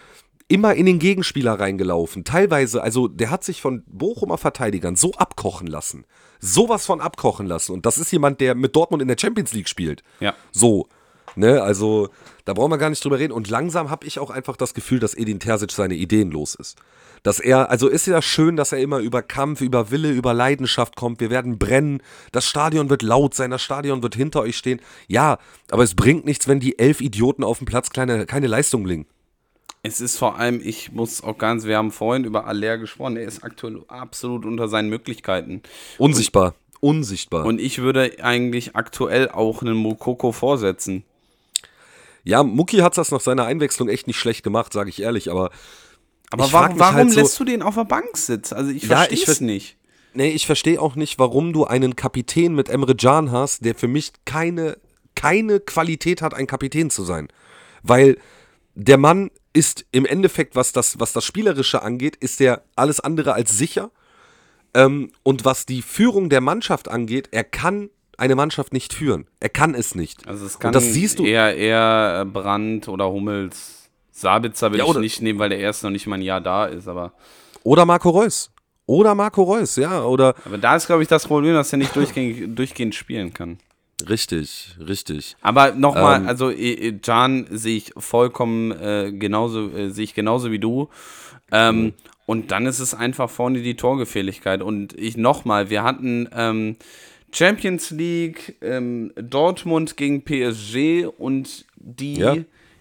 [0.48, 2.24] immer in den Gegenspieler reingelaufen.
[2.24, 6.06] Teilweise, also der hat sich von Bochumer Verteidigern so abkochen lassen.
[6.40, 7.74] Sowas von abkochen lassen.
[7.74, 10.04] Und das ist jemand, der mit Dortmund in der Champions League spielt.
[10.20, 10.34] Ja.
[10.52, 10.88] So.
[11.36, 12.10] Ne, also
[12.46, 13.34] da brauchen wir gar nicht drüber reden.
[13.34, 16.78] Und langsam habe ich auch einfach das Gefühl, dass Edin Terzic seine Ideen los ist.
[17.24, 20.96] Dass er, also ist ja schön, dass er immer über Kampf, über Wille, über Leidenschaft
[20.96, 21.20] kommt.
[21.20, 22.02] Wir werden brennen.
[22.32, 23.52] Das Stadion wird laut sein.
[23.52, 24.80] Das Stadion wird hinter euch stehen.
[25.08, 25.40] Ja,
[25.72, 29.08] aber es bringt nichts, wenn die elf Idioten auf dem Platz kleine, keine Leistung bringen.
[29.88, 33.28] Es ist vor allem, ich muss auch ganz, wir haben vorhin über Aller gesprochen, er
[33.28, 35.62] ist aktuell absolut unter seinen Möglichkeiten.
[36.00, 36.56] Unsichtbar.
[36.80, 37.46] Und, unsichtbar.
[37.46, 41.04] Und ich würde eigentlich aktuell auch einen Mokoko vorsetzen.
[42.26, 45.52] Ja, Muki hat das nach seiner Einwechslung echt nicht schlecht gemacht, sage ich ehrlich, aber.
[46.32, 48.56] Aber warum, warum halt so, lässt du den auf der Bank sitzen?
[48.56, 49.78] Also ich ja, verstehe es nicht.
[50.16, 53.88] Nee, ich verstehe auch nicht, warum du einen Kapitän mit Emre Can hast, der für
[53.88, 54.78] mich keine,
[55.14, 57.28] keine Qualität hat, ein Kapitän zu sein.
[57.84, 58.18] Weil
[58.74, 63.34] der Mann ist im Endeffekt, was das, was das Spielerische angeht, ist er alles andere
[63.34, 63.92] als sicher.
[64.74, 69.28] Ähm, und was die Führung der Mannschaft angeht, er kann eine Mannschaft nicht führen.
[69.40, 70.28] Er kann es nicht.
[70.28, 73.90] Also es kann und das siehst du eher, eher Brandt oder Hummels.
[74.12, 76.66] Sabitzer will ja, ich nicht nehmen, weil der erst noch nicht mal ein Jahr da
[76.66, 77.12] ist, aber.
[77.64, 78.50] Oder Marco Reus.
[78.86, 80.04] Oder Marco Reus, ja.
[80.04, 83.58] Oder aber da ist, glaube ich, das Problem, dass er nicht durchgehend, durchgehend spielen kann.
[84.08, 85.36] Richtig, richtig.
[85.42, 90.60] Aber nochmal, ähm, also Jan sehe ich vollkommen äh, genauso, äh, sehe ich genauso wie
[90.60, 90.90] du.
[91.52, 91.94] Ähm, mhm.
[92.26, 94.62] Und dann ist es einfach vorne die Torgefährlichkeit.
[94.62, 96.76] Und ich nochmal, wir hatten ähm,
[97.36, 102.36] Champions League, ähm, Dortmund gegen PSG und die, ja.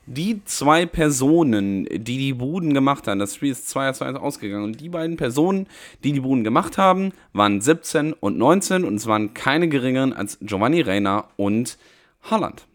[0.07, 4.65] die zwei Personen, die die Buden gemacht haben, das Spiel ist 2 zu 1 ausgegangen
[4.65, 5.67] und die beiden Personen,
[6.05, 10.39] die die Buden gemacht haben, waren 17 und 19 und es waren keine geringeren als
[10.41, 11.77] Giovanni Reina und
[12.23, 12.67] Haaland.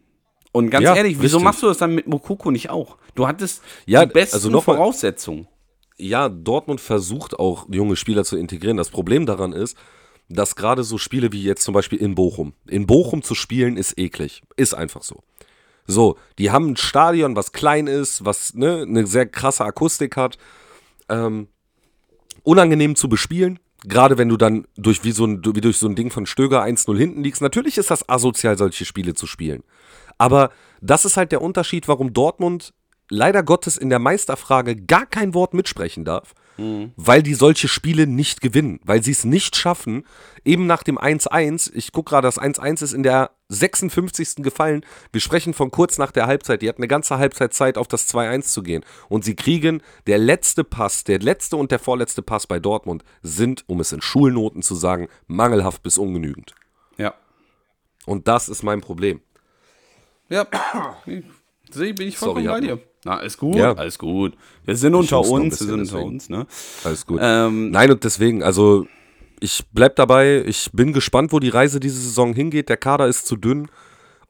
[0.52, 1.44] Und ganz ja, ehrlich, wieso richtig.
[1.44, 2.98] machst du das dann mit Mokoko nicht auch?
[3.16, 5.48] Du hattest ja, die besten also Voraussetzungen.
[5.98, 8.78] Ja, Dortmund versucht auch junge Spieler zu integrieren.
[8.78, 9.78] Das Problem daran ist,
[10.30, 13.98] dass gerade so Spiele wie jetzt zum Beispiel in Bochum, in Bochum zu spielen ist
[13.98, 14.42] eklig.
[14.56, 15.24] Ist einfach so.
[15.88, 20.38] So, die haben ein Stadion, was klein ist, was ne, eine sehr krasse Akustik hat.
[21.10, 21.48] Ähm,
[22.44, 23.60] unangenehm zu bespielen.
[23.86, 26.64] Gerade wenn du dann durch wie, so ein, wie durch so ein Ding von Stöger
[26.64, 27.42] 1-0 hinten liegst.
[27.42, 29.64] Natürlich ist das asozial, solche Spiele zu spielen.
[30.20, 30.52] Aber
[30.82, 32.74] das ist halt der Unterschied, warum Dortmund
[33.10, 36.92] leider Gottes in der Meisterfrage gar kein Wort mitsprechen darf mhm.
[36.96, 40.06] weil die solche Spiele nicht gewinnen, weil sie es nicht schaffen,
[40.46, 44.44] eben nach dem 1-1, ich gucke gerade, das 1-1 ist in der 56.
[44.44, 47.88] gefallen, wir sprechen von kurz nach der Halbzeit, die hat eine ganze Halbzeit Zeit, auf
[47.88, 52.22] das 2-1 zu gehen und sie kriegen der letzte Pass, der letzte und der vorletzte
[52.22, 56.54] Pass bei Dortmund sind, um es in Schulnoten zu sagen, mangelhaft bis ungenügend.
[56.98, 57.16] Ja.
[58.06, 59.22] Und das ist mein Problem.
[60.30, 60.46] Ja,
[61.72, 62.89] sehe, bin ich vollkommen Sorry, bei dir.
[63.06, 63.74] Na, alles gut, ja.
[63.74, 64.36] alles gut.
[64.66, 66.46] Wir sind unter uns, wir sind unter uns, ne?
[66.84, 67.20] Alles gut.
[67.22, 68.86] Ähm, Nein, und deswegen, also
[69.40, 72.70] ich bleib dabei, ich bin gespannt, wo die Reise diese Saison hingeht.
[72.70, 73.70] Der Kader ist zu dünn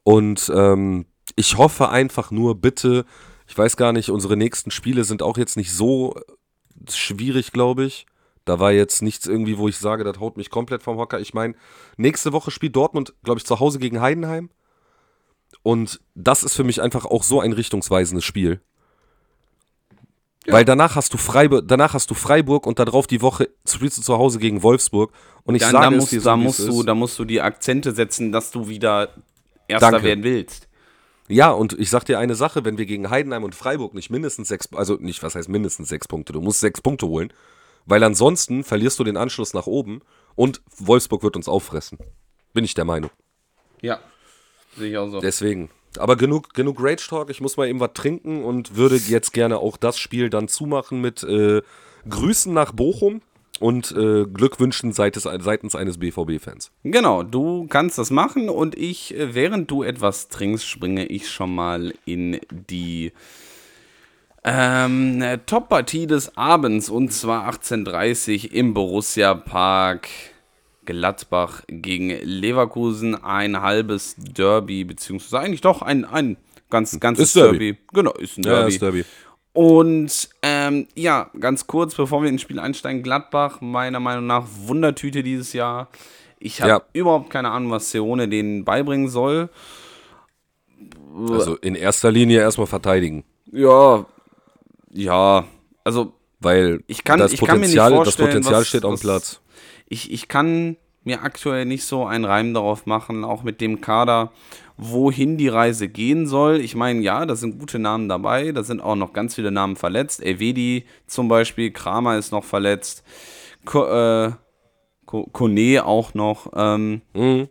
[0.04, 1.06] und ähm,
[1.36, 3.04] ich hoffe einfach nur, bitte,
[3.48, 6.14] ich weiß gar nicht, unsere nächsten Spiele sind auch jetzt nicht so
[6.88, 8.06] schwierig, glaube ich.
[8.44, 11.20] Da war jetzt nichts irgendwie, wo ich sage, das haut mich komplett vom Hocker.
[11.20, 11.54] Ich meine,
[11.96, 14.50] nächste Woche spielt Dortmund, glaube ich, zu Hause gegen Heidenheim.
[15.62, 18.60] Und das ist für mich einfach auch so ein richtungsweisendes Spiel.
[20.46, 20.54] Ja.
[20.54, 24.02] Weil danach hast du Freiburg, danach hast du Freiburg und darauf die Woche spielst du
[24.02, 25.12] zu Hause gegen Wolfsburg.
[25.44, 28.32] Und ich sage da musst, es, da musst du, da musst du die Akzente setzen,
[28.32, 29.10] dass du wieder
[29.68, 30.06] Erster Danke.
[30.06, 30.68] werden willst.
[31.28, 34.48] Ja, und ich sag dir eine Sache, wenn wir gegen Heidenheim und Freiburg nicht mindestens
[34.48, 37.32] sechs, also nicht, was heißt mindestens sechs Punkte, du musst sechs Punkte holen,
[37.86, 40.00] weil ansonsten verlierst du den Anschluss nach oben
[40.34, 41.98] und Wolfsburg wird uns auffressen.
[42.52, 43.10] Bin ich der Meinung.
[43.80, 44.00] Ja,
[44.76, 45.20] Sehe ich auch so.
[45.20, 45.70] Deswegen.
[45.98, 47.30] Aber genug, genug Rage Talk.
[47.30, 51.00] Ich muss mal eben was trinken und würde jetzt gerne auch das Spiel dann zumachen
[51.00, 51.62] mit äh,
[52.08, 53.22] Grüßen nach Bochum
[53.60, 56.72] und äh, Glückwünschen seitens, seitens eines BVB-Fans.
[56.84, 61.54] Genau, du kannst das machen und ich, äh, während du etwas trinkst, springe ich schon
[61.54, 63.12] mal in die
[64.44, 70.08] ähm, Top-Partie des Abends und zwar 18.30 Uhr im Borussia Park.
[70.90, 76.36] Gladbach gegen Leverkusen ein halbes Derby, beziehungsweise eigentlich doch ein, ein
[76.68, 77.58] ganz, ganzes Derby.
[77.58, 77.78] Derby.
[77.92, 78.60] Genau, ist ein Derby.
[78.60, 79.04] Ja, ist Derby.
[79.52, 85.22] Und ähm, ja, ganz kurz, bevor wir ins Spiel einsteigen, Gladbach, meiner Meinung nach Wundertüte
[85.22, 85.88] dieses Jahr.
[86.38, 86.82] Ich habe ja.
[86.92, 89.50] überhaupt keine Ahnung, was Seone denen beibringen soll.
[91.28, 93.24] Also in erster Linie erstmal verteidigen.
[93.52, 94.06] Ja,
[94.92, 95.44] ja,
[95.84, 99.40] also weil ich kann, das ich Potenzial, kann das Potenzial was, steht auf dem Platz
[99.90, 104.32] ich, ich kann mir aktuell nicht so einen Reim darauf machen, auch mit dem Kader,
[104.76, 106.60] wohin die Reise gehen soll.
[106.60, 109.76] Ich meine, ja, da sind gute Namen dabei, da sind auch noch ganz viele Namen
[109.76, 110.22] verletzt.
[110.22, 113.04] Evedi zum Beispiel, Kramer ist noch verletzt,
[113.66, 114.32] Ko äh,
[115.06, 116.52] Kone auch noch.
[116.54, 117.48] Ähm, mhm.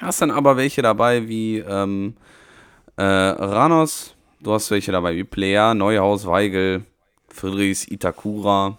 [0.00, 2.16] Hast dann aber welche dabei wie ähm,
[2.96, 6.84] äh, Ranos, du hast welche dabei wie Player, Neuhaus, Weigel,
[7.28, 8.78] Friedrichs, Itakura.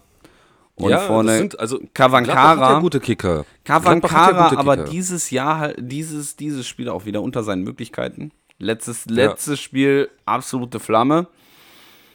[0.76, 2.72] Und ja, vorne sind, also Kavankara.
[2.72, 3.44] Ja gute Kicker.
[3.64, 8.32] Kavankara, ja aber dieses Jahr halt, dieses, dieses Spiel auch wieder unter seinen Möglichkeiten.
[8.58, 9.64] Letztes, letztes ja.
[9.64, 11.28] Spiel absolute Flamme.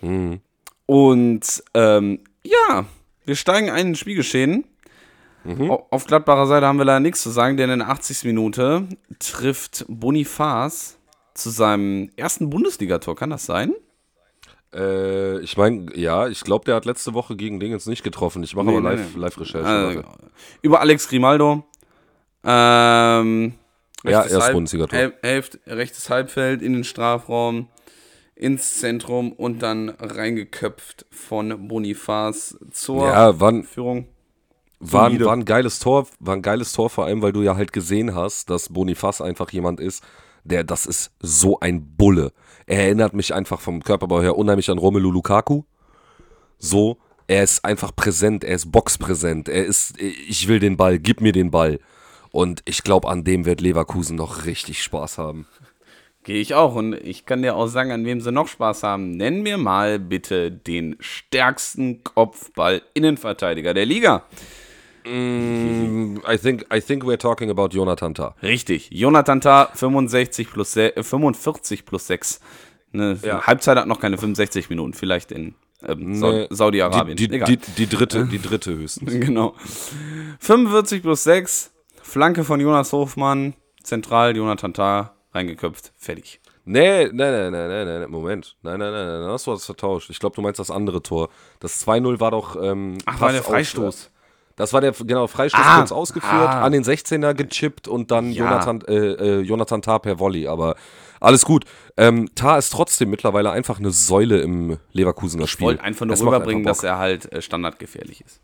[0.01, 0.41] Mhm.
[0.85, 2.85] Und ähm, ja,
[3.25, 4.65] wir steigen ein ins Spielgeschehen.
[5.43, 5.71] Mhm.
[5.71, 8.25] Auf Gladbacher Seite haben wir leider nichts zu sagen, denn in der 80.
[8.25, 8.87] Minute
[9.19, 10.97] trifft Bonifaz
[11.33, 13.15] zu seinem ersten Bundesligator.
[13.15, 13.73] Kann das sein?
[14.73, 18.43] Äh, ich meine, ja, ich glaube, der hat letzte Woche gegen Dingens nicht getroffen.
[18.43, 19.57] Ich mache nee, aber Live-Recherche.
[19.59, 20.03] Live äh,
[20.61, 21.63] über Alex Grimaldo.
[22.43, 23.53] Ähm,
[24.03, 25.11] ja, erst Halb, Bundesligator.
[25.21, 27.67] Hälfte, rechtes Halbfeld in den Strafraum,
[28.35, 34.07] ins Zentrum und dann reingeköpft von Bonifaz zur ja, wann, Führung.
[34.79, 37.57] War ein, war ein geiles Tor, war ein geiles Tor, vor allem, weil du ja
[37.57, 40.03] halt gesehen hast, dass Bonifaz einfach jemand ist,
[40.45, 42.31] der, das ist so ein Bulle.
[42.69, 45.63] Er erinnert mich einfach vom Körperbau her unheimlich an Romelu Lukaku.
[46.59, 51.19] So, er ist einfach präsent, er ist boxpräsent, er ist, ich will den Ball, gib
[51.19, 51.79] mir den Ball.
[52.29, 55.47] Und ich glaube, an dem wird Leverkusen noch richtig Spaß haben.
[56.23, 56.75] Gehe ich auch.
[56.75, 59.17] Und ich kann dir auch sagen, an wem sie noch Spaß haben.
[59.17, 64.25] Nenn mir mal bitte den stärksten Kopfball-Innenverteidiger der Liga.
[65.05, 68.35] Mm, I think I think we're talking about Jonathan Tah.
[68.41, 68.89] Richtig.
[68.91, 72.39] Jonathan Tah 65 plus 45 plus 6.
[72.91, 73.45] Ne, ja.
[73.45, 75.55] Halbzeit hat noch keine 65 Minuten, vielleicht in
[75.87, 77.15] ähm, nee, Saudi-Arabien.
[77.15, 79.11] Die, die, die, die, dritte, die dritte höchstens.
[79.19, 79.53] genau.
[80.39, 81.71] 45 plus 6,
[82.01, 86.41] Flanke von Jonas Hofmann, zentral Jonathan Tah, reingeköpft, fertig.
[86.65, 88.55] Nee, nee, nee, nee, nee, nee, Moment.
[88.61, 90.09] Nein, nein, nein, nein, das war das vertauscht.
[90.09, 91.29] Ich glaube, du meinst das andere Tor.
[91.59, 92.61] Das 2-0 war doch.
[92.61, 94.05] Ähm, Ach, war der Freistoß.
[94.05, 94.11] Auf,
[94.59, 96.63] das war der genau Freistoß ah, kurz ausgeführt, ah.
[96.63, 98.43] an den 16er gechippt und dann ja.
[98.43, 100.47] Jonathan, äh, äh, Jonathan Tah per Volley.
[100.47, 100.75] Aber
[101.21, 101.63] alles gut.
[101.95, 105.63] Ähm, Tah ist trotzdem mittlerweile einfach eine Säule im Leverkusener Spiel.
[105.63, 108.41] Ich wollte einfach nur es rüberbringen, einfach dass er halt äh, standardgefährlich ist.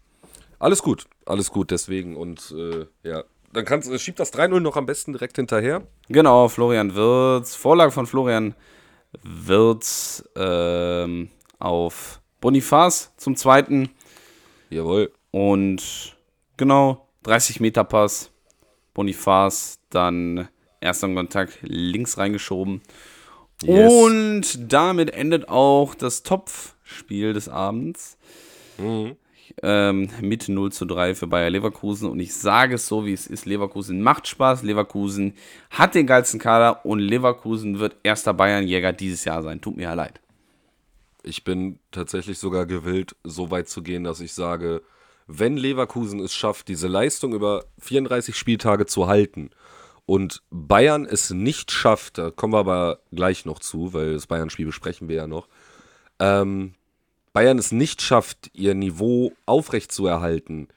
[0.58, 3.26] Alles gut, alles gut, deswegen und äh, ja.
[3.52, 5.82] Dann kannst, äh, schiebt das 3-0 noch am besten direkt hinterher.
[6.08, 8.56] Genau, Florian Wirz, Vorlage von Florian
[9.22, 13.90] Wirz ähm, auf Bonifaz zum zweiten.
[14.70, 15.12] Jawohl.
[15.36, 16.16] Und
[16.56, 18.32] genau, 30 Meter Pass.
[18.94, 20.48] Bonifaz dann
[20.80, 22.82] erster Kontakt links reingeschoben.
[23.62, 23.92] Yes.
[23.92, 28.18] Und damit endet auch das Topfspiel des Abends.
[28.78, 29.18] Mhm.
[29.62, 32.10] Ähm, mit 0 zu 3 für Bayer Leverkusen.
[32.10, 34.64] Und ich sage es so, wie es ist: Leverkusen macht Spaß.
[34.64, 35.34] Leverkusen
[35.70, 39.60] hat den geilsten Kader und Leverkusen wird erster Bayernjäger dieses Jahr sein.
[39.60, 40.22] Tut mir ja leid.
[41.24, 44.82] Ich bin tatsächlich sogar gewillt, so weit zu gehen, dass ich sage,
[45.28, 49.50] wenn Leverkusen es schafft, diese Leistung über 34 Spieltage zu halten
[50.06, 54.68] und Bayern es nicht schafft, da kommen wir aber gleich noch zu, weil das Bayern-Spiel
[54.68, 55.48] besprechen wir ja noch,
[56.20, 56.74] ähm,
[57.34, 60.70] Bayern es nicht schafft, ihr Niveau aufrechtzuerhalten,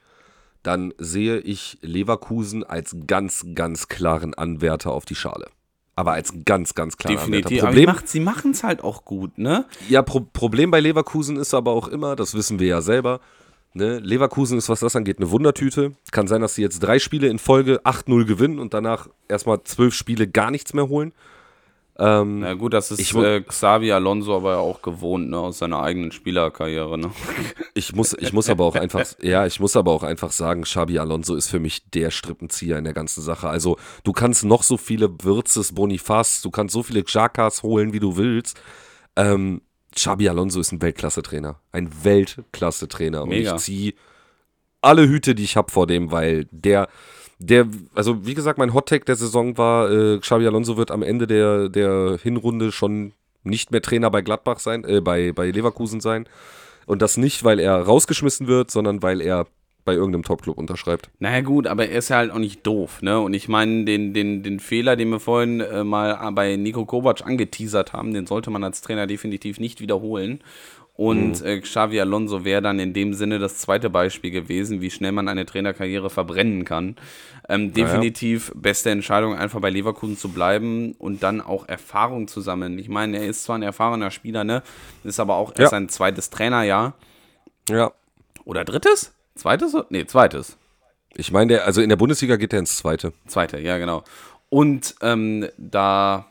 [0.63, 5.47] dann sehe ich Leverkusen als ganz, ganz klaren Anwärter auf die Schale.
[5.95, 7.63] Aber als ganz, ganz klaren Definitiv.
[7.63, 7.91] Anwärter.
[7.93, 9.65] Problem, sie machen es halt auch gut, ne?
[9.87, 13.21] Ja, Pro Problem bei Leverkusen ist aber auch immer, das wissen wir ja selber,
[13.73, 13.99] Ne?
[13.99, 15.93] Leverkusen ist, was das angeht, eine Wundertüte.
[16.11, 19.93] Kann sein, dass sie jetzt drei Spiele in Folge 8-0 gewinnen und danach erstmal zwölf
[19.93, 21.13] Spiele gar nichts mehr holen.
[21.99, 25.57] Ähm, Na gut, das ist ich, äh, Xavi Alonso aber ja auch gewohnt, ne, aus
[25.57, 27.11] seiner eigenen Spielerkarriere, ne?
[27.73, 30.97] Ich muss, ich muss aber auch einfach, ja, ich muss aber auch einfach sagen, Xabi
[30.97, 33.49] Alonso ist für mich der Strippenzieher in der ganzen Sache.
[33.49, 37.99] Also, du kannst noch so viele Würzes, Bonifaz, du kannst so viele Xhakas holen, wie
[37.99, 38.59] du willst.
[39.15, 39.61] Ähm,
[39.99, 41.59] Xabi Alonso ist ein Weltklasse-Trainer.
[41.73, 43.23] Ein Weltklasse-Trainer.
[43.23, 43.93] Und ich ziehe
[44.81, 46.87] alle Hüte, die ich habe vor dem, weil der,
[47.37, 51.27] der, also wie gesagt, mein Hot-Tag der Saison war, äh, Xabi Alonso wird am Ende
[51.27, 53.11] der, der Hinrunde schon
[53.43, 56.29] nicht mehr Trainer bei Gladbach sein, äh, bei, bei Leverkusen sein.
[56.85, 59.47] Und das nicht, weil er rausgeschmissen wird, sondern weil er
[59.89, 61.09] bei irgendeinem Topclub unterschreibt.
[61.17, 63.19] Naja gut, aber er ist ja halt auch nicht doof, ne?
[63.19, 67.25] Und ich meine, den, den, den Fehler, den wir vorhin äh, mal bei Nico Kovac
[67.25, 70.41] angeteasert haben, den sollte man als Trainer definitiv nicht wiederholen.
[70.95, 71.47] Und mhm.
[71.47, 75.27] äh, Xavi Alonso wäre dann in dem Sinne das zweite Beispiel gewesen, wie schnell man
[75.27, 76.97] eine Trainerkarriere verbrennen kann.
[77.47, 78.61] Ähm, definitiv naja.
[78.61, 82.77] beste Entscheidung, einfach bei Leverkusen zu bleiben und dann auch Erfahrung zu sammeln.
[82.77, 84.61] Ich meine, er ist zwar ein erfahrener Spieler, ne?
[85.03, 85.69] Ist aber auch erst ja.
[85.69, 86.93] sein zweites Trainerjahr.
[87.69, 87.91] Ja.
[88.45, 89.13] Oder drittes?
[89.39, 89.75] Zweites?
[89.89, 90.57] Nee, zweites.
[91.15, 93.13] Ich meine, also in der Bundesliga geht er ins zweite.
[93.27, 94.03] Zweite, ja, genau.
[94.49, 96.27] Und ähm, da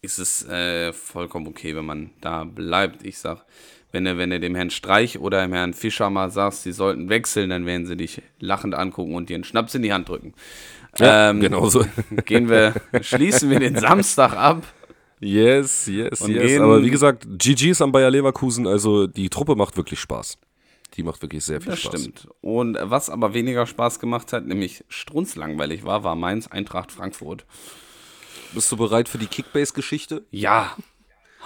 [0.00, 3.04] ist es äh, vollkommen okay, wenn man da bleibt.
[3.04, 3.44] Ich sag,
[3.92, 7.08] wenn du, wenn du dem Herrn Streich oder dem Herrn Fischer mal sagst, sie sollten
[7.08, 10.34] wechseln, dann werden sie dich lachend angucken und dir einen Schnaps in die Hand drücken.
[10.98, 11.84] Ja, ähm, genau so.
[12.24, 14.62] gehen wir, schließen wir den Samstag ab.
[15.20, 16.60] Yes, yes, yes.
[16.60, 20.38] Aber wie gesagt, GG's am Bayer Leverkusen, also die Truppe macht wirklich Spaß.
[20.98, 22.00] Die macht wirklich sehr viel das Spaß.
[22.00, 22.28] Stimmt.
[22.40, 27.46] Und was aber weniger Spaß gemacht hat, nämlich strunzlangweilig war, war Mainz Eintracht Frankfurt.
[28.52, 30.24] Bist du bereit für die Kickbase-Geschichte?
[30.32, 30.76] Ja.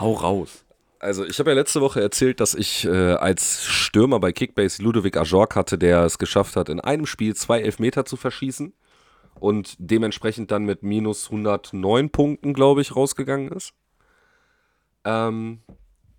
[0.00, 0.64] Hau raus.
[1.00, 5.16] Also ich habe ja letzte Woche erzählt, dass ich äh, als Stürmer bei Kickbase Ludovic
[5.18, 8.72] Ajork hatte, der es geschafft hat, in einem Spiel zwei Elfmeter zu verschießen
[9.34, 13.74] und dementsprechend dann mit minus 109 Punkten, glaube ich, rausgegangen ist.
[15.04, 15.60] Ähm,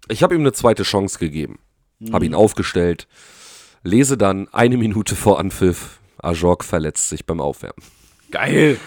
[0.10, 1.60] ich habe ihm eine zweite Chance gegeben,
[2.00, 2.14] mhm.
[2.14, 3.08] habe ihn aufgestellt,
[3.84, 7.84] lese dann eine Minute vor Anpfiff, Ajork verletzt sich beim Aufwärmen.
[8.34, 8.80] Geil.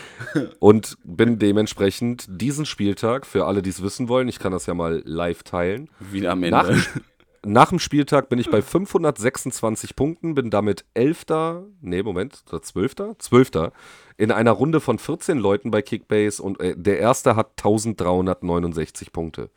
[0.59, 4.75] Und bin dementsprechend diesen Spieltag, für alle, die es wissen wollen, ich kann das ja
[4.75, 5.89] mal live teilen.
[6.01, 6.57] Wieder am Ende.
[6.57, 6.87] Nach,
[7.45, 13.17] nach dem Spieltag bin ich bei 526 Punkten, bin damit Elfter, nee, Moment, oder Zwölfter?
[13.21, 13.73] Zwölfter,
[14.17, 19.51] in einer Runde von 14 Leuten bei Kickbase und äh, der erste hat 1369 Punkte.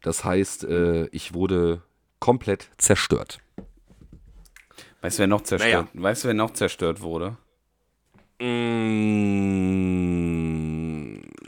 [0.00, 1.82] Das heißt, äh, ich wurde
[2.22, 3.40] komplett zerstört.
[5.00, 5.88] Weißt du, wer noch zerstört?
[5.92, 6.04] Naja.
[6.04, 7.36] Weißt du, wer noch zerstört wurde?
[8.40, 8.46] Mm,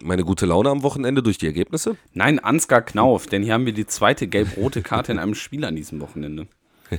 [0.03, 1.97] meine gute Laune am Wochenende durch die Ergebnisse?
[2.13, 5.77] Nein, Ansgar Knauf, denn hier haben wir die zweite gelb-rote Karte in einem Spiel an
[5.77, 6.49] diesem Wochenende.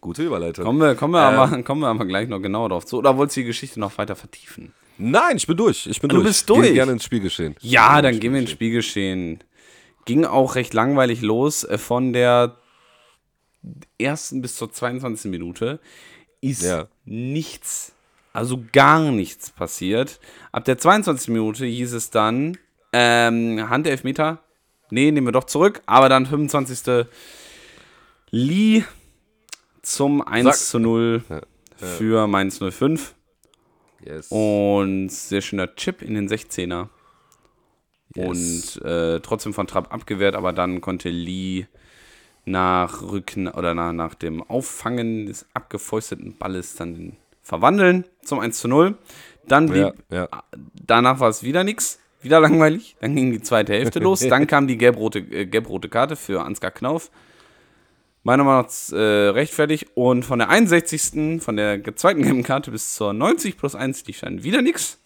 [0.00, 0.64] Gute Überleitung.
[0.64, 2.96] Kommen wir, kommen, wir ähm, aber, kommen wir aber gleich noch genauer drauf zu.
[2.96, 4.72] Oder wolltest du die Geschichte noch weiter vertiefen?
[4.96, 5.86] Nein, ich bin durch.
[5.86, 6.28] Ich bin du durch.
[6.28, 6.68] bist durch.
[6.68, 7.56] Geh gerne ins Spielgeschehen.
[7.60, 9.44] Ja, dann gehen wir ins Spielgeschehen.
[10.04, 11.64] Ging auch recht langweilig los.
[11.64, 12.56] Äh, von der
[13.98, 15.30] ersten bis zur 22.
[15.30, 15.80] Minute
[16.40, 16.88] ist ja.
[17.04, 17.94] nichts
[18.34, 20.18] also gar nichts passiert.
[20.50, 21.28] Ab der 22.
[21.28, 22.58] Minute hieß es dann,
[22.92, 24.40] ähm, Handelfmeter.
[24.90, 25.82] Nee, nehmen wir doch zurück.
[25.86, 27.06] Aber dann 25.
[28.30, 28.82] Lee
[29.82, 30.56] zum 1 Sag.
[30.56, 31.22] zu 0
[31.78, 33.14] für Mainz 05.
[34.04, 34.26] Yes.
[34.30, 36.88] Und sehr schöner Chip in den 16er.
[38.14, 38.76] Yes.
[38.76, 41.66] Und äh, trotzdem von Trapp abgewehrt, aber dann konnte Lee
[42.44, 48.68] nach Rücken oder nach, nach dem Auffangen des abgefäusteten Balles dann verwandeln zum 1 zu
[48.68, 48.96] 0.
[49.46, 50.28] Dann blieb, ja, ja.
[50.86, 52.96] danach war es wieder nichts, wieder langweilig.
[53.00, 54.20] Dann ging die zweite Hälfte los.
[54.28, 57.10] Dann kam die gelb-rote äh, gelb Karte für Ansgar Knauf.
[58.22, 59.88] Meiner Meinung nach äh, rechtfertigt.
[59.94, 61.42] Und von der 61.
[61.42, 64.98] von der zweiten gelben Karte bis zur 90 plus 1 die stand wieder nichts.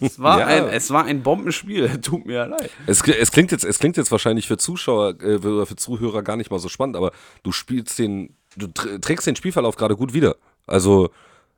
[0.00, 0.46] Es, war ja.
[0.46, 2.70] ein, es war ein Bombenspiel, tut mir leid.
[2.86, 6.36] Es, es, klingt, jetzt, es klingt jetzt wahrscheinlich für Zuschauer äh, oder für Zuhörer gar
[6.36, 10.36] nicht mal so spannend, aber du spielst den, du trägst den Spielverlauf gerade gut wieder.
[10.66, 11.10] Also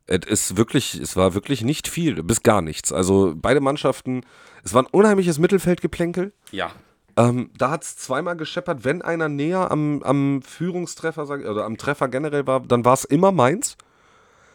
[0.06, 2.92] es ist wirklich, es war wirklich nicht viel, bis gar nichts.
[2.92, 4.22] Also beide Mannschaften,
[4.64, 6.32] es war ein unheimliches Mittelfeldgeplänkel.
[6.50, 6.72] Ja.
[7.16, 12.08] Ähm, da hat es zweimal gescheppert, wenn einer näher am, am Führungstreffer oder am Treffer
[12.08, 13.76] generell war, dann war es immer Mainz.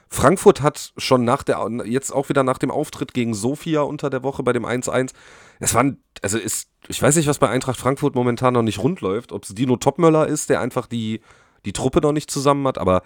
[0.10, 4.24] Frankfurt hat schon nach der, jetzt auch wieder nach dem Auftritt gegen Sofia unter der
[4.24, 5.12] Woche bei dem 1-1,
[5.60, 9.02] es waren, also ist, ich weiß nicht, was bei Eintracht Frankfurt momentan noch nicht rund
[9.02, 11.22] läuft, ob es Dino Topmöller ist, der einfach die,
[11.66, 13.02] die Truppe noch nicht zusammen hat, aber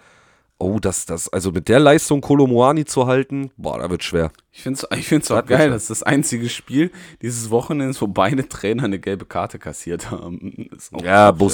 [0.64, 4.30] Oh, das, das, also mit der Leistung Kolomoani zu halten, boah, da wird schwer.
[4.52, 8.06] Ich finde es ich find's auch geil, das ist das einzige Spiel dieses Wochenends, wo
[8.06, 10.70] beide Trainer eine gelbe Karte kassiert haben.
[11.02, 11.50] ja, Bo,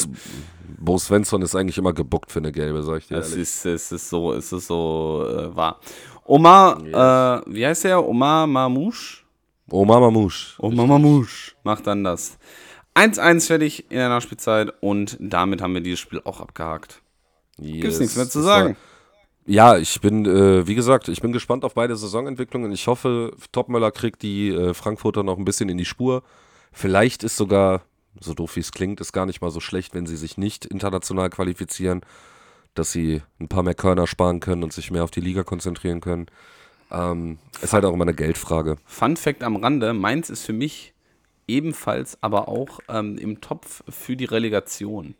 [0.79, 3.93] Bo Svensson ist eigentlich immer gebuckt für eine gelbe, sag ich dir es Ist, es
[3.93, 5.81] ist so, es ist so äh, wahr.
[6.27, 6.93] Omar, yes.
[6.93, 8.07] äh, wie heißt der?
[8.07, 9.23] Omar Mamouche?
[9.71, 10.55] Omar Mamouche.
[10.59, 12.37] Omar Mamouche macht dann das.
[12.95, 17.01] 1-1 fertig in der Nachspielzeit und damit haben wir dieses Spiel auch abgehakt.
[17.59, 17.81] Yes.
[17.81, 18.77] Gibt's nichts mehr zu sagen.
[19.49, 22.71] Ja, ich bin, äh, wie gesagt, ich bin gespannt auf beide Saisonentwicklungen.
[22.71, 26.23] Ich hoffe, Topmöller kriegt die äh, Frankfurter noch ein bisschen in die Spur.
[26.71, 27.81] Vielleicht ist sogar,
[28.21, 30.67] so doof wie es klingt, ist gar nicht mal so schlecht, wenn sie sich nicht
[30.67, 32.03] international qualifizieren,
[32.75, 36.03] dass sie ein paar mehr Körner sparen können und sich mehr auf die Liga konzentrieren
[36.03, 36.27] können.
[36.91, 38.77] Ähm, ist halt auch immer eine Geldfrage.
[38.85, 40.93] Fun Fact am Rande: Mainz ist für mich
[41.47, 45.15] ebenfalls aber auch ähm, im Topf für die Relegation.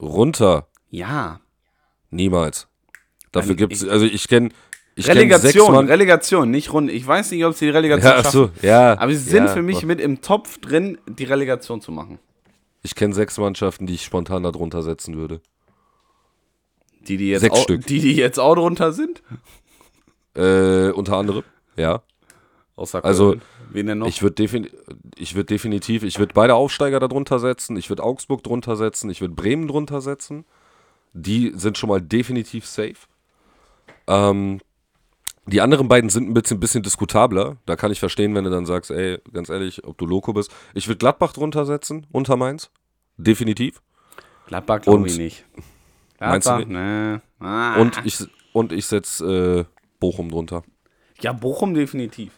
[0.00, 0.66] Runter.
[0.90, 1.40] Ja.
[2.10, 2.66] Niemals.
[3.32, 4.50] Dafür gibt es, also ich kenne.
[4.98, 6.92] Relegation, kenn Relegation, nicht Runde.
[6.92, 8.32] Ich weiß nicht, ob sie die Relegation ja, schaffen.
[8.32, 11.92] So, ja, aber sie sind ja, für mich mit im Topf drin, die Relegation zu
[11.92, 12.18] machen.
[12.82, 15.40] Ich kenne sechs Mannschaften, die ich spontan da drunter setzen würde.
[17.06, 17.86] Die, die jetzt, sechs auch, Stück.
[17.86, 19.22] Die, die jetzt auch drunter sind?
[20.34, 21.44] Äh, unter anderem,
[21.76, 22.02] ja.
[22.74, 23.08] Außer Köln.
[23.08, 23.36] Also,
[23.70, 24.06] Wen denn noch?
[24.06, 24.70] Ich würde defini
[25.18, 29.20] würd definitiv, ich würde beide Aufsteiger da drunter setzen, ich würde Augsburg drunter setzen, ich
[29.20, 30.44] würde Bremen drunter setzen.
[31.12, 32.96] Die sind schon mal definitiv safe.
[34.08, 34.60] Ähm,
[35.46, 37.56] die anderen beiden sind ein bisschen, bisschen diskutabler.
[37.64, 40.52] Da kann ich verstehen, wenn du dann sagst, ey, ganz ehrlich, ob du Loco bist.
[40.74, 42.70] Ich würde Gladbach drunter setzen, unter Mainz.
[43.16, 43.80] Definitiv.
[44.46, 45.44] Gladbach glaube ich nicht.
[46.18, 47.22] Gladbach, ne.
[47.40, 47.76] Ah.
[47.80, 48.18] Und ich,
[48.52, 50.64] und ich setze äh, Bochum drunter.
[51.20, 52.32] Ja, Bochum definitiv.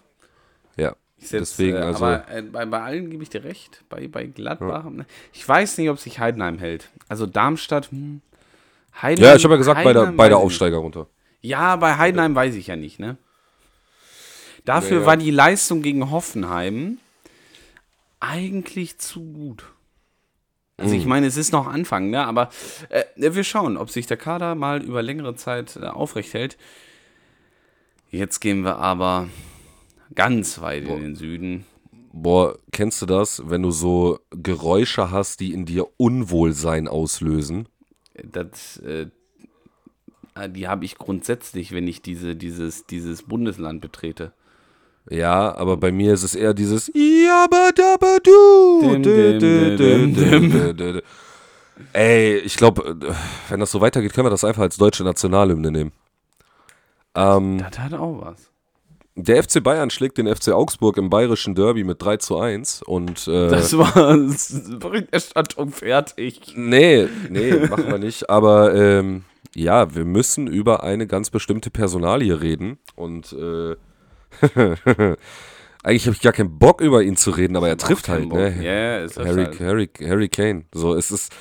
[0.77, 0.95] Ja.
[1.18, 3.85] Setz, Deswegen, äh, also aber äh, bei, bei allen gebe ich dir recht.
[3.89, 4.85] Bei, bei Gladbach.
[4.85, 5.05] Ja.
[5.33, 6.91] Ich weiß nicht, ob sich Heidenheim hält.
[7.09, 8.23] Also Darmstadt, hm.
[9.03, 11.07] Heidenheim, ja, ich habe ja gesagt, bei der, bei der Aufsteiger runter.
[11.41, 13.16] Ja, bei Heidenheim weiß ich ja nicht, ne?
[14.64, 15.07] Dafür ja, ja.
[15.07, 16.99] war die Leistung gegen Hoffenheim
[18.20, 19.64] eigentlich zu gut.
[20.80, 22.24] Also ich meine, es ist noch Anfang, ne?
[22.24, 22.49] aber
[22.88, 26.57] äh, wir schauen, ob sich der Kader mal über längere Zeit äh, aufrecht hält.
[28.11, 29.28] Jetzt gehen wir aber
[30.14, 31.66] ganz weit in den Süden.
[32.12, 37.68] Boah, kennst du das, wenn du so Geräusche hast, die in dir Unwohlsein auslösen?
[38.14, 39.09] Das, äh,
[40.49, 44.33] die habe ich grundsätzlich, wenn ich diese, dieses, dieses Bundesland betrete.
[45.09, 47.03] Ja, aber bei mir ist es eher dieses Dim,
[51.93, 52.97] Ey, ich glaube,
[53.49, 55.93] wenn das so weitergeht, können wir das einfach als deutsche Nationalhymne nehmen.
[57.14, 58.51] Ähm, das hat auch was.
[59.16, 63.26] Der FC Bayern schlägt den FC Augsburg im bayerischen Derby mit 3 zu 1 und
[63.26, 63.93] äh, Das war
[64.78, 66.53] Berichterstattung fertig.
[66.55, 68.31] Nee, nee, machen wir nicht.
[68.31, 69.24] Aber ähm,
[69.55, 73.76] ja, wir müssen über eine ganz bestimmte Personalie reden und äh,
[75.82, 78.38] eigentlich habe ich gar keinen Bock über ihn zu reden, aber er trifft halt, Bock.
[78.38, 78.55] ne?
[78.61, 79.61] Yeah, ist Harry, halt.
[79.61, 80.64] Harry, Harry Kane.
[80.72, 81.32] So, es ist,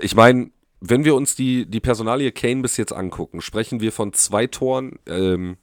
[0.00, 4.12] ich meine, wenn wir uns die, die Personalie Kane bis jetzt angucken, sprechen wir von
[4.12, 5.56] zwei Toren, ähm,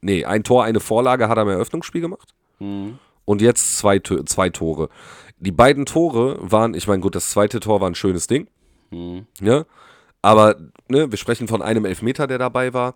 [0.00, 2.34] nee, ein Tor, eine Vorlage hat er im Eröffnungsspiel gemacht.
[2.58, 2.98] Mhm.
[3.24, 4.90] Und jetzt zwei, zwei Tore.
[5.38, 8.48] Die beiden Tore waren, ich meine, gut, das zweite Tor war ein schönes Ding.
[8.90, 9.26] Mhm.
[9.40, 9.64] Ja.
[10.24, 10.56] Aber
[10.88, 12.94] ne, wir sprechen von einem Elfmeter, der dabei war.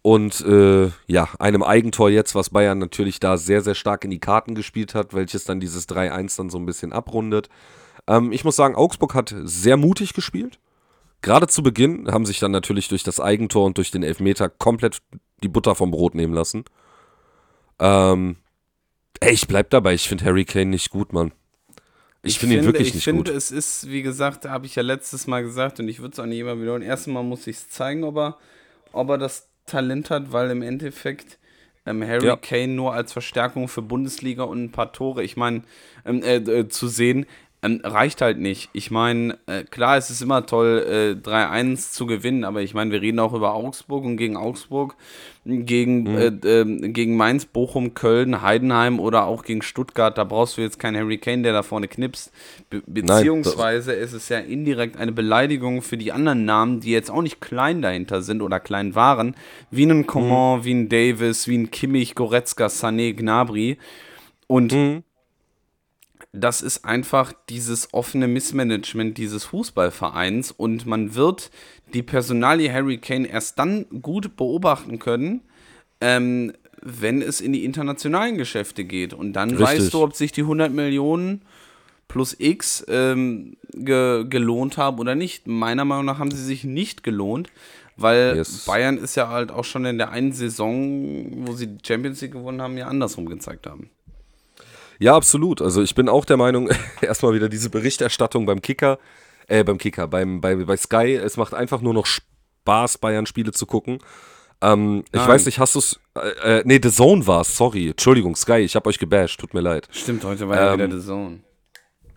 [0.00, 4.20] Und äh, ja, einem Eigentor jetzt, was Bayern natürlich da sehr, sehr stark in die
[4.20, 7.48] Karten gespielt hat, welches dann dieses 3-1 dann so ein bisschen abrundet.
[8.06, 10.60] Ähm, ich muss sagen, Augsburg hat sehr mutig gespielt.
[11.20, 14.98] Gerade zu Beginn haben sich dann natürlich durch das Eigentor und durch den Elfmeter komplett
[15.42, 16.64] die Butter vom Brot nehmen lassen.
[17.80, 18.36] Ähm,
[19.18, 21.32] ey, ich bleib dabei, ich finde Harry Kane nicht gut, Mann.
[22.22, 23.28] Ich, ich finde ihn wirklich nicht find, gut.
[23.28, 26.12] Ich finde, es ist, wie gesagt, habe ich ja letztes Mal gesagt und ich würde
[26.12, 26.82] es auch nicht immer wiederholen.
[26.82, 28.38] Erstmal muss ich es zeigen, ob er,
[28.92, 31.38] ob er das Talent hat, weil im Endeffekt
[31.86, 32.36] ähm, Harry ja.
[32.36, 35.62] Kane nur als Verstärkung für Bundesliga und ein paar Tore, ich meine,
[36.04, 37.26] ähm, äh, äh, zu sehen,
[37.60, 38.70] ähm, reicht halt nicht.
[38.72, 42.92] Ich meine, äh, klar, es ist immer toll, äh, 3-1 zu gewinnen, aber ich meine,
[42.92, 44.94] wir reden auch über Augsburg und gegen Augsburg,
[45.44, 46.16] gegen, mhm.
[46.16, 50.16] äh, äh, gegen Mainz, Bochum, Köln, Heidenheim oder auch gegen Stuttgart.
[50.16, 52.30] Da brauchst du jetzt keinen Harry Kane, der da vorne knipst.
[52.70, 57.10] Be beziehungsweise Nein, ist es ja indirekt eine Beleidigung für die anderen Namen, die jetzt
[57.10, 59.34] auch nicht klein dahinter sind oder klein waren,
[59.72, 60.64] wie ein Coman, mhm.
[60.64, 63.78] wie ein Davis, wie ein Kimmich, Goretzka, Sané, Gnabry.
[64.46, 65.02] Und mhm
[66.32, 71.50] das ist einfach dieses offene Missmanagement dieses Fußballvereins und man wird
[71.94, 75.40] die Personalie Harry Kane erst dann gut beobachten können,
[76.00, 76.52] ähm,
[76.82, 79.14] wenn es in die internationalen Geschäfte geht.
[79.14, 79.66] Und dann Richtig.
[79.66, 81.42] weißt du, ob sich die 100 Millionen
[82.08, 85.46] plus X ähm, ge gelohnt haben oder nicht.
[85.46, 87.48] Meiner Meinung nach haben sie sich nicht gelohnt,
[87.96, 88.64] weil yes.
[88.64, 92.32] Bayern ist ja halt auch schon in der einen Saison, wo sie die Champions League
[92.32, 93.90] gewonnen haben, ja andersrum gezeigt haben.
[94.98, 95.62] Ja, absolut.
[95.62, 96.70] Also ich bin auch der Meinung,
[97.00, 98.98] erstmal wieder diese Berichterstattung beim Kicker,
[99.46, 103.66] äh, beim Kicker, beim, bei, bei Sky, es macht einfach nur noch Spaß, Bayern-Spiele zu
[103.66, 103.98] gucken.
[104.60, 106.00] Ähm, ich weiß nicht, hast du es.
[106.16, 107.90] Äh, äh, nee, The Zone war es, sorry.
[107.90, 109.88] Entschuldigung, Sky, ich habe euch gebasht, tut mir leid.
[109.92, 111.40] Stimmt, heute war ja ähm, wieder The Zone.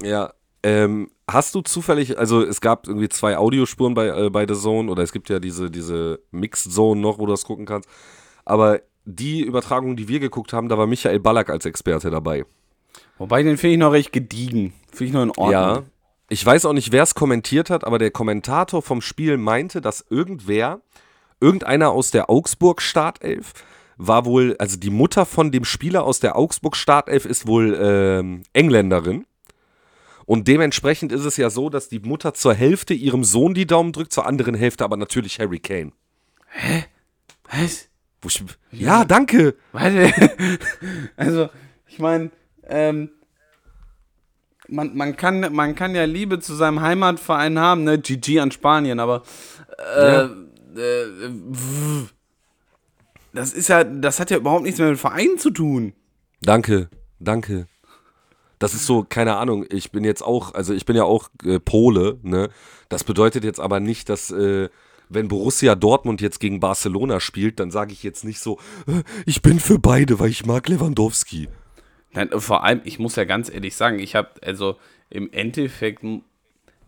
[0.02, 4.56] Ja, ähm, hast du zufällig, also es gab irgendwie zwei Audiospuren bei, äh, bei The
[4.56, 7.88] Zone oder es gibt ja diese, diese Mixed Zone noch, wo du das gucken kannst.
[8.44, 12.46] Aber die Übertragung, die wir geguckt haben, da war Michael Ballack als Experte dabei.
[13.22, 14.74] Wobei, den finde ich noch recht gediegen.
[14.92, 15.52] Finde ich noch in Ordnung.
[15.52, 15.84] Ja.
[16.30, 20.04] Ich weiß auch nicht, wer es kommentiert hat, aber der Kommentator vom Spiel meinte, dass
[20.10, 20.82] irgendwer,
[21.40, 23.54] irgendeiner aus der Augsburg-Startelf,
[23.98, 29.28] war wohl, also die Mutter von dem Spieler aus der Augsburg-Startelf ist wohl ähm, Engländerin.
[30.26, 33.92] Und dementsprechend ist es ja so, dass die Mutter zur Hälfte ihrem Sohn die Daumen
[33.92, 35.92] drückt, zur anderen Hälfte aber natürlich Harry Kane.
[36.48, 36.86] Hä?
[37.52, 37.88] Was?
[38.72, 39.54] ja, danke.
[39.74, 40.12] Warte.
[41.16, 41.50] Also,
[41.88, 42.32] ich meine,
[42.72, 43.10] ähm,
[44.68, 48.00] man, man, kann, man kann ja Liebe zu seinem Heimatverein haben, ne?
[48.00, 49.24] GG an Spanien, aber
[49.96, 50.26] äh, ja.
[50.26, 51.30] äh,
[53.34, 55.94] das ist ja, das hat ja überhaupt nichts mehr mit Verein zu tun.
[56.42, 57.68] Danke, danke.
[58.60, 61.60] Das ist so, keine Ahnung, ich bin jetzt auch, also ich bin ja auch äh,
[61.60, 62.50] Pole, ne?
[62.90, 64.70] Das bedeutet jetzt aber nicht, dass, äh,
[65.10, 69.42] wenn Borussia Dortmund jetzt gegen Barcelona spielt, dann sage ich jetzt nicht so, äh, ich
[69.42, 71.50] bin für beide, weil ich mag Lewandowski.
[72.14, 74.78] Nein, vor allem, ich muss ja ganz ehrlich sagen, ich habe, also
[75.10, 76.04] im Endeffekt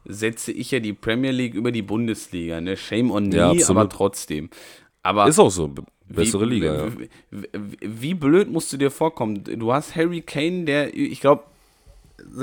[0.06, 2.76] setze ich ja die Premier League über die Bundesliga, ne?
[2.76, 4.50] Shame on me, ja, aber trotzdem.
[5.02, 5.74] Aber ist auch so,
[6.08, 6.88] bessere wie, Liga.
[6.98, 9.44] Wie, wie, wie, blöd musst du dir vorkommen?
[9.44, 11.44] Du hast Harry Kane, der, ich glaube,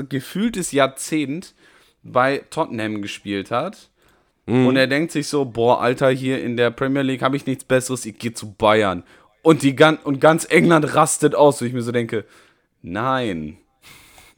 [0.09, 1.53] gefühltes Jahrzehnt
[2.03, 3.89] bei Tottenham gespielt hat.
[4.45, 4.67] Mhm.
[4.67, 7.63] Und er denkt sich so, boah, Alter, hier in der Premier League habe ich nichts
[7.63, 9.03] Besseres, ich gehe zu Bayern.
[9.43, 12.25] Und, die, und ganz England rastet aus, wo ich mir so denke,
[12.81, 13.57] Nein.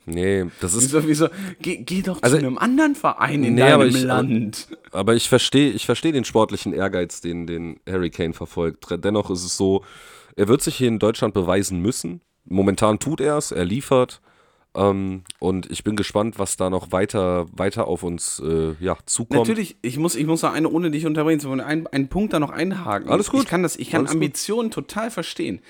[0.06, 0.84] Nee, das ist.
[0.94, 1.28] Wieso, wieso?
[1.62, 4.68] Geh, geh doch Also- zu einem anderen Verein in Nee, deinem aber ich- Land.
[4.92, 8.86] Aber ich verstehe ich versteh den sportlichen Ehrgeiz, den, den Harry Kane verfolgt.
[9.04, 9.84] Dennoch ist es so,
[10.36, 12.20] er wird sich hier in Deutschland beweisen müssen.
[12.44, 14.20] Momentan tut er es, er liefert.
[14.76, 19.40] Ähm, und ich bin gespannt, was da noch weiter, weiter auf uns äh, ja, zukommt.
[19.48, 22.34] Natürlich, ich muss, ich muss noch eine, ohne dich unterbrechen zu wollen, einen, einen Punkt
[22.34, 23.10] da noch einhaken.
[23.10, 23.44] Alles gut.
[23.44, 24.16] Ich kann, das, ich kann Alles gut.
[24.18, 25.62] Ambitionen total verstehen.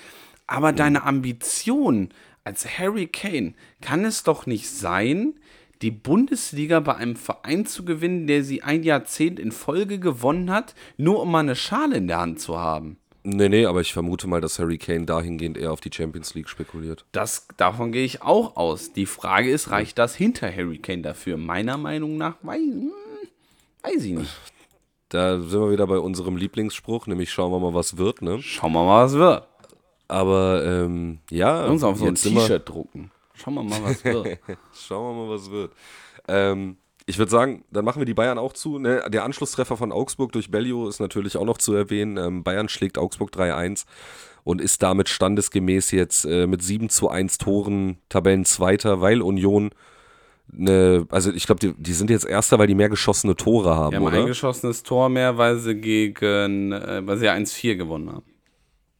[0.47, 2.09] Aber deine Ambition
[2.43, 5.33] als Harry Kane kann es doch nicht sein,
[5.81, 10.75] die Bundesliga bei einem Verein zu gewinnen, der sie ein Jahrzehnt in Folge gewonnen hat,
[10.97, 12.97] nur um mal eine Schale in der Hand zu haben.
[13.25, 16.49] Nee, nee, aber ich vermute mal, dass Harry Kane dahingehend eher auf die Champions League
[16.49, 17.05] spekuliert.
[17.13, 18.91] Das, davon gehe ich auch aus.
[18.91, 21.37] Die Frage ist, reicht das hinter Harry Kane dafür?
[21.37, 22.91] Meiner Meinung nach, weiß, hm,
[23.81, 24.37] weiß ich nicht.
[25.07, 28.41] Da sind wir wieder bei unserem Lieblingsspruch, nämlich schauen wir mal, was wird, ne?
[28.41, 29.47] Schauen wir mal, was wird.
[30.13, 33.09] Aber ähm, ja, Wir uns auf so ein T-Shirt drucken.
[33.33, 34.37] Schauen wir mal, was wird.
[34.71, 35.71] Schauen wir mal, was wird.
[36.27, 38.77] Ähm, ich würde sagen, dann machen wir die Bayern auch zu.
[38.77, 39.03] Ne?
[39.09, 42.17] Der Anschlusstreffer von Augsburg durch Bellio ist natürlich auch noch zu erwähnen.
[42.17, 43.85] Ähm, Bayern schlägt Augsburg 3-1
[44.43, 49.71] und ist damit standesgemäß jetzt äh, mit 7 zu 1 Toren Tabellenzweiter, weil Union
[50.55, 53.93] eine, also ich glaube, die, die sind jetzt Erster, weil die mehr geschossene Tore haben,
[53.93, 54.21] Wir haben ein oder?
[54.21, 58.32] eingeschossenes Tor mehr, weil sie gegen, äh, weil sie 1-4 gewonnen haben.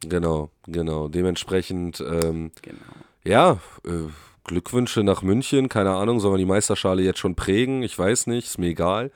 [0.10, 1.08] Genau, genau.
[1.08, 2.78] Dementsprechend, ähm, Genau.
[3.24, 3.52] ja,
[3.86, 4.10] äh,
[4.46, 5.70] Glückwünsche nach München.
[5.70, 7.82] Keine Ahnung, sollen wir die Meisterschale jetzt schon prägen?
[7.82, 9.12] Ich weiß nicht, ist mir egal.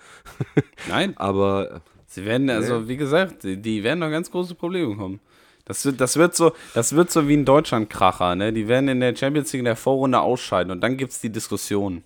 [0.90, 5.20] Nein, Aber sie werden, also wie gesagt, die, die werden noch ganz große Probleme bekommen.
[5.66, 8.54] Das wird, das wird so, das wird so wie ein Deutschland-Kracher, ne?
[8.54, 11.30] Die werden in der Champions League in der Vorrunde ausscheiden und dann gibt es die
[11.30, 12.04] Diskussion.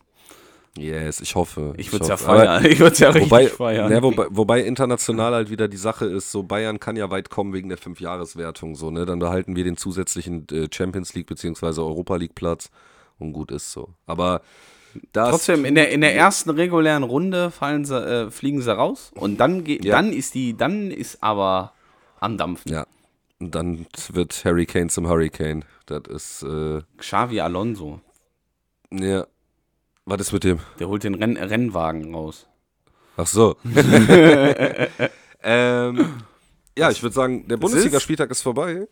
[0.78, 1.74] Yes, ich hoffe.
[1.78, 2.65] Ich würde es ja feiern.
[2.65, 3.91] Ich würde es ja richtig Wobei, feiern.
[3.91, 7.51] ja, wobei, wobei international halt wieder die Sache ist, so Bayern kann ja weit kommen
[7.53, 9.05] wegen der Fünfjahreswertung, so, ne?
[9.05, 11.82] Dann behalten wir den zusätzlichen äh, Champions League bzw.
[11.82, 12.69] Europa League Platz
[13.19, 13.89] und gut ist so.
[14.05, 14.41] Aber
[15.11, 19.11] das Trotzdem, in der, in der ersten regulären Runde fallen sie, äh, fliegen sie raus
[19.15, 19.95] und dann, geht, Ja.
[19.97, 21.74] dann ist die, dann ist aber
[22.22, 22.72] am Dampfen.
[22.72, 22.86] Ja.
[23.39, 25.65] Und dann wird Harry Kane zum Hurricane.
[25.86, 27.99] Das ist, äh, Xavi Alonso,
[28.91, 29.26] ja.
[30.06, 30.60] Was ist mit dem?
[30.80, 32.47] der holt den Renn Rennwagen raus.
[33.18, 33.56] Ach so.
[35.43, 36.24] ähm,
[36.78, 38.88] ja, ich würde sagen, der Bundesligaspieltag ist vorbei.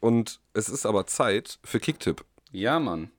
[0.00, 2.24] Und es ist aber Zeit für Kicktipp.
[2.52, 3.10] Ja, Mann.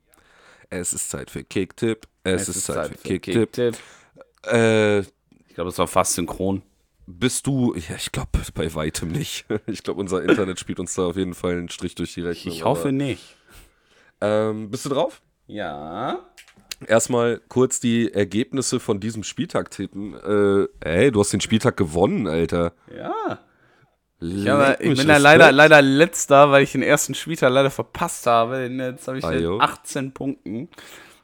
[0.70, 2.08] Es ist Zeit für Kicktipp.
[2.24, 3.52] Es, ist, Zeit, für Kicktipp.
[3.52, 3.78] Kicktipp.
[4.46, 6.62] Äh, Ich glaube, das war fast synchron.
[7.08, 9.46] bist du, ja, ich glaube bei weitem nicht.
[9.68, 12.54] Ich glaube, unser Internet spielt uns da auf jeden Fall einen Strich durch die Rechnung.
[12.54, 13.36] Ich hoffe aber, nicht.
[14.22, 15.22] Ähm, bist du drauf?
[15.48, 16.20] Ja.
[16.88, 20.14] Erstmal kurz die Ergebnisse von diesem Spieltag tippen.
[20.16, 22.74] Äh, ey, du hast den Spieltag gewonnen, Alter.
[22.96, 23.40] Ja.
[24.22, 28.26] Ich, aber, ich bin da leider, leider letzter, weil ich den ersten Spieltag leider verpasst
[28.28, 28.66] habe.
[28.68, 29.60] Jetzt habe ich Ah, mit jo.
[29.60, 30.68] 18 Punkten.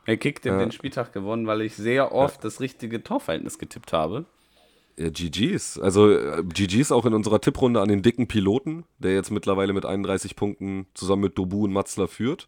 [0.05, 4.25] Er kickt den Spieltag gewonnen, weil ich sehr oft das richtige Torverhältnis getippt habe.
[4.97, 5.77] Ja, GG's.
[5.79, 9.85] Also äh, GG's auch in unserer Tipprunde an den dicken Piloten, der jetzt mittlerweile mit
[9.85, 12.47] 31 Punkten zusammen mit Dobu und Matzler führt.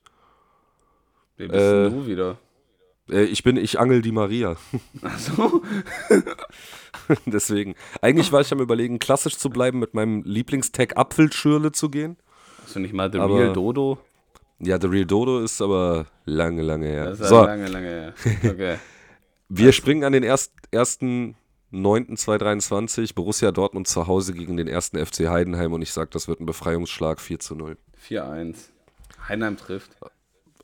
[1.35, 2.37] Wer bist Äh, du wieder?
[3.09, 4.55] Äh, ich bin, ich angel die Maria.
[5.01, 5.61] Achso.
[7.25, 7.75] Deswegen.
[8.01, 12.17] Eigentlich war ich am überlegen, klassisch zu bleiben, mit meinem Lieblingstag Apfelschürle zu gehen.
[12.63, 13.97] Hast du nicht mal The Aber- Real Dodo?
[14.59, 17.05] Ja, The Real Dodo ist aber lange, lange her.
[17.11, 18.13] Das ist So, lange, lange her.
[18.43, 18.77] Okay.
[19.49, 21.35] wir springen an den erst, ersten
[21.71, 23.13] 9.223.
[23.13, 26.45] Borussia Dortmund zu Hause gegen den ersten FC Heidenheim und ich sag, das wird ein
[26.47, 27.77] Befreiungsschlag 4 zu 0.
[28.09, 28.55] 4-1.
[29.29, 29.91] Heidenheim trifft.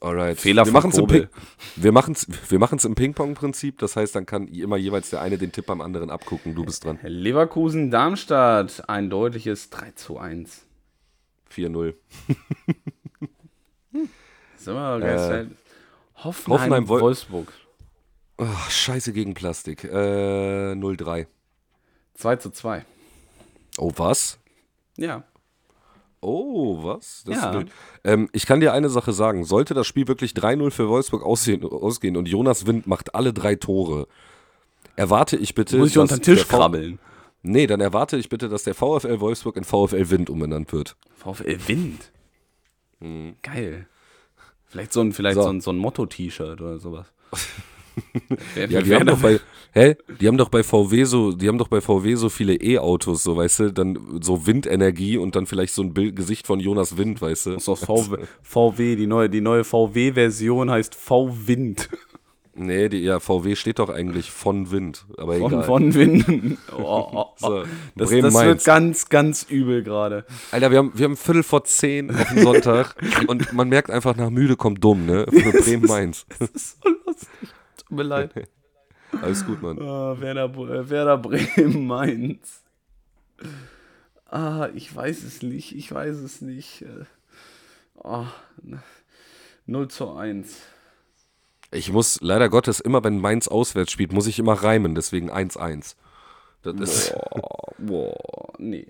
[0.04, 0.38] Alright.
[0.38, 1.28] Fehler wir von machen's im Kobel.
[1.28, 1.42] Ping
[1.78, 3.80] wir machen's, wir machen's im Ping-Pong-Prinzip.
[3.80, 6.56] Das heißt, dann kann immer jeweils der eine den Tipp beim anderen abgucken.
[6.56, 7.00] Du bist dran.
[7.04, 8.90] Leverkusen, Darmstadt.
[8.90, 10.66] Ein deutliches 3 zu 1.
[11.50, 11.94] 4-0.
[14.58, 15.56] So, äh, Hoffenheim,
[16.48, 17.54] Hoffenheim, Wol- Wolfsburg.
[18.38, 19.84] Ach, scheiße gegen Plastik.
[19.84, 21.28] Äh, 0-3.
[22.16, 22.86] 2 zu 2.
[23.78, 24.40] Oh, was?
[24.98, 25.24] Ja.
[26.24, 27.24] Oh, was?
[27.26, 27.64] Das Ja.
[28.04, 29.44] Ähm, ich kann dir eine Sache sagen.
[29.44, 33.56] Sollte das Spiel wirklich 3-0 für Wolfsburg aussehen, ausgehen und Jonas Wind macht alle drei
[33.56, 34.08] Tore,
[34.96, 35.78] erwarte ich bitte.
[35.78, 37.00] Muss ich unter den Tisch krabbeln.
[37.42, 40.96] Nee, dann erwarte ich bitte, dass der VfL Wolfsburg in VfL Wind umbenannt wird.
[41.18, 42.12] VfL Wind.
[43.42, 43.88] Geil.
[44.66, 45.42] Vielleicht so ein, vielleicht Hm.
[45.44, 45.48] So.
[45.50, 45.54] so.
[45.54, 47.12] ein, so ein Motto-T-Shirt oder sowas.
[48.56, 49.40] Wer- Ja, die haben doch bei,
[49.74, 49.96] hä?
[50.20, 53.38] Die haben doch bei VW so, die haben doch bei VW so viele E-Autos, so,
[53.38, 57.22] weißt du, dann so Windenergie und dann vielleicht so ein Bild, Gesicht von Jonas Wind,
[57.22, 57.52] weißt du.
[57.52, 61.90] Das ist VW, VW, die neue, die neue VW-Version heißt V-Wind.
[62.56, 65.64] Nee, die, ja, VW steht doch eigentlich von Wind, aber Von, egal.
[65.64, 66.60] von Winden.
[66.78, 67.26] Oh, oh, oh.
[67.38, 67.64] So,
[67.96, 70.24] Das, das wird ganz, ganz übel gerade.
[70.52, 72.96] Alter, wir haben, wir haben Viertel vor zehn auf den Sonntag
[73.28, 75.26] und man merkt einfach, nach müde kommt dumm, ne?
[75.32, 76.28] Für Bremen Mainz.
[76.38, 77.28] Das ist so lustig.
[77.94, 78.34] Tut mir leid.
[79.22, 79.80] Alles gut, Mann.
[79.80, 82.64] Ah, Werder, äh, Werder Bremen Mainz.
[84.26, 85.76] Ah, ich weiß es nicht.
[85.76, 86.82] Ich weiß es nicht.
[86.82, 87.06] Äh,
[88.04, 88.26] Ah,
[89.68, 90.58] 0 zu 1.
[91.72, 95.96] Ich muss leider Gottes immer, wenn Mainz auswärts spielt, muss ich immer reimen, deswegen 1-1.
[96.64, 98.88] Das ist Boah, boah, nee.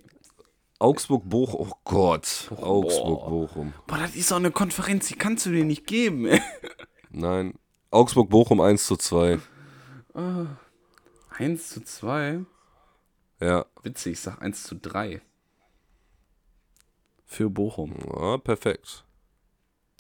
[0.80, 1.70] Augsburg-Bochum.
[1.70, 2.50] Oh Gott.
[2.56, 3.74] Augsburg-Bochum.
[3.86, 6.26] Boah, das ist doch eine Konferenz, die kannst du dir nicht geben.
[6.26, 6.42] ey.
[7.12, 7.54] Nein.
[7.94, 9.40] Augsburg-Bochum 1 zu 2.
[11.38, 12.42] 1 zu 2.
[13.40, 13.66] Ja.
[13.84, 15.22] Witzig, ich sag 1 zu 3.
[17.26, 17.96] Für Bochum.
[18.16, 19.04] ja, perfekt.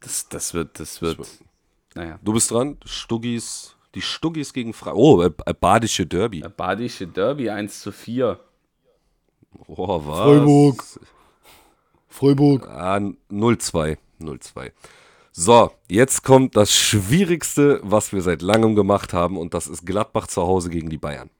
[0.01, 1.17] Das, das wird, das wird.
[1.17, 1.29] wird-
[1.95, 2.19] Naja.
[2.23, 2.77] Du bist dran.
[2.85, 3.75] Stuggis.
[3.95, 4.99] Die Stuggis gegen Freiburg.
[4.99, 6.41] Oh, äh, äh, Badische Derby.
[6.41, 8.39] Der Badische Derby 1 zu 4.
[9.67, 10.17] Oh, was?
[10.19, 10.83] Freiburg.
[12.07, 12.67] Freiburg.
[12.67, 13.97] Ah, 0-2.
[14.19, 14.71] 0-2.
[15.35, 20.27] So, jetzt kommt das Schwierigste, was wir seit langem gemacht haben, und das ist Gladbach
[20.27, 21.31] zu Hause gegen die Bayern.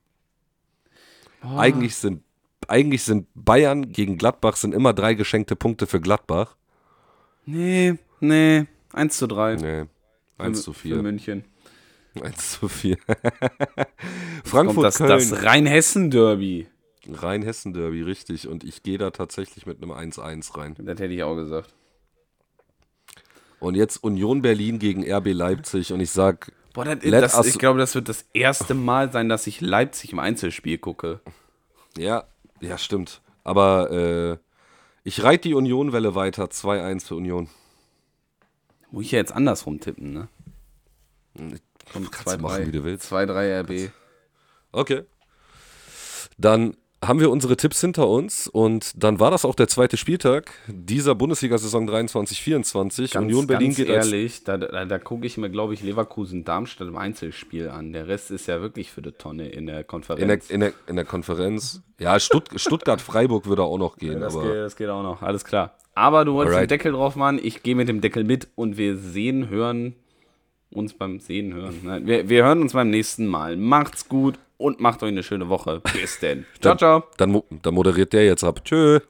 [1.41, 2.23] Eigentlich, sind,
[2.67, 6.55] eigentlich sind Bayern gegen Gladbach sind immer drei geschenkte Punkte für Gladbach.
[7.45, 8.65] Nee, nee.
[8.93, 9.55] 1 zu 3.
[9.57, 9.85] Nee,
[10.39, 11.01] 1 Für- zu Für 4.
[11.03, 11.43] München.
[12.19, 12.97] 1 zu 4.
[13.05, 13.87] Kommt
[14.43, 15.09] Frankfurt, das, Köln.
[15.09, 16.67] das Rheinhessen-Derby.
[17.11, 18.47] Rhein-Hessen-Derby, richtig.
[18.47, 20.75] Und ich gehe da tatsächlich mit einem 1-1 rein.
[20.79, 21.75] Das hätte ich auch gesagt.
[23.64, 25.93] Und jetzt Union Berlin gegen RB Leipzig.
[25.93, 29.47] Und ich sag, Boah, das, das, ich glaube, das wird das erste Mal sein, dass
[29.47, 31.22] ich Leipzig im Einzelspiel gucke.
[31.97, 32.26] ja,
[32.59, 33.22] ja, stimmt.
[33.45, 34.38] Aber äh,
[35.05, 36.45] ich reite die Union-Welle weiter.
[36.45, 37.49] 2-1 für Union.
[38.91, 40.28] Muss ich ja jetzt andersrum tippen, ne?
[41.91, 43.11] Kommt Kannst du machen, wie du willst.
[43.11, 43.91] 2-3 RB.
[44.72, 45.03] Okay.
[46.38, 46.76] Dann
[47.08, 51.16] haben wir unsere Tipps hinter uns und dann war das auch der zweite Spieltag dieser
[51.16, 53.14] Bundesliga-Saison 23-24.
[53.14, 55.84] Ganz, Union Berlin ganz geht als ehrlich, da, da, da gucke ich mir, glaube ich,
[55.84, 57.93] Leverkusen-Darmstadt im Einzelspiel an.
[57.93, 60.22] Der Rest ist ja wirklich für die Tonne in der Konferenz.
[60.22, 61.82] in der, in der, in der Konferenz.
[61.99, 65.43] Ja, Stutt, Stuttgart-Freiburg würde auch noch gehen, das, aber geht, das geht auch noch, alles
[65.43, 65.76] klar.
[65.95, 66.72] Aber du wolltest den Alright.
[66.72, 69.95] Deckel drauf machen, ich gehe mit dem Deckel mit und wir sehen, hören
[70.72, 71.80] uns beim Sehen, hören.
[71.84, 73.58] Nein, wir, wir hören uns beim nächsten Mal.
[73.58, 75.82] Macht's gut und macht euch eine schöne Woche.
[75.93, 76.45] Bis denn.
[76.62, 77.04] Ciao, ciao.
[77.18, 78.64] dann, dann moderiert der jetzt ab.
[78.64, 78.99] Tschö.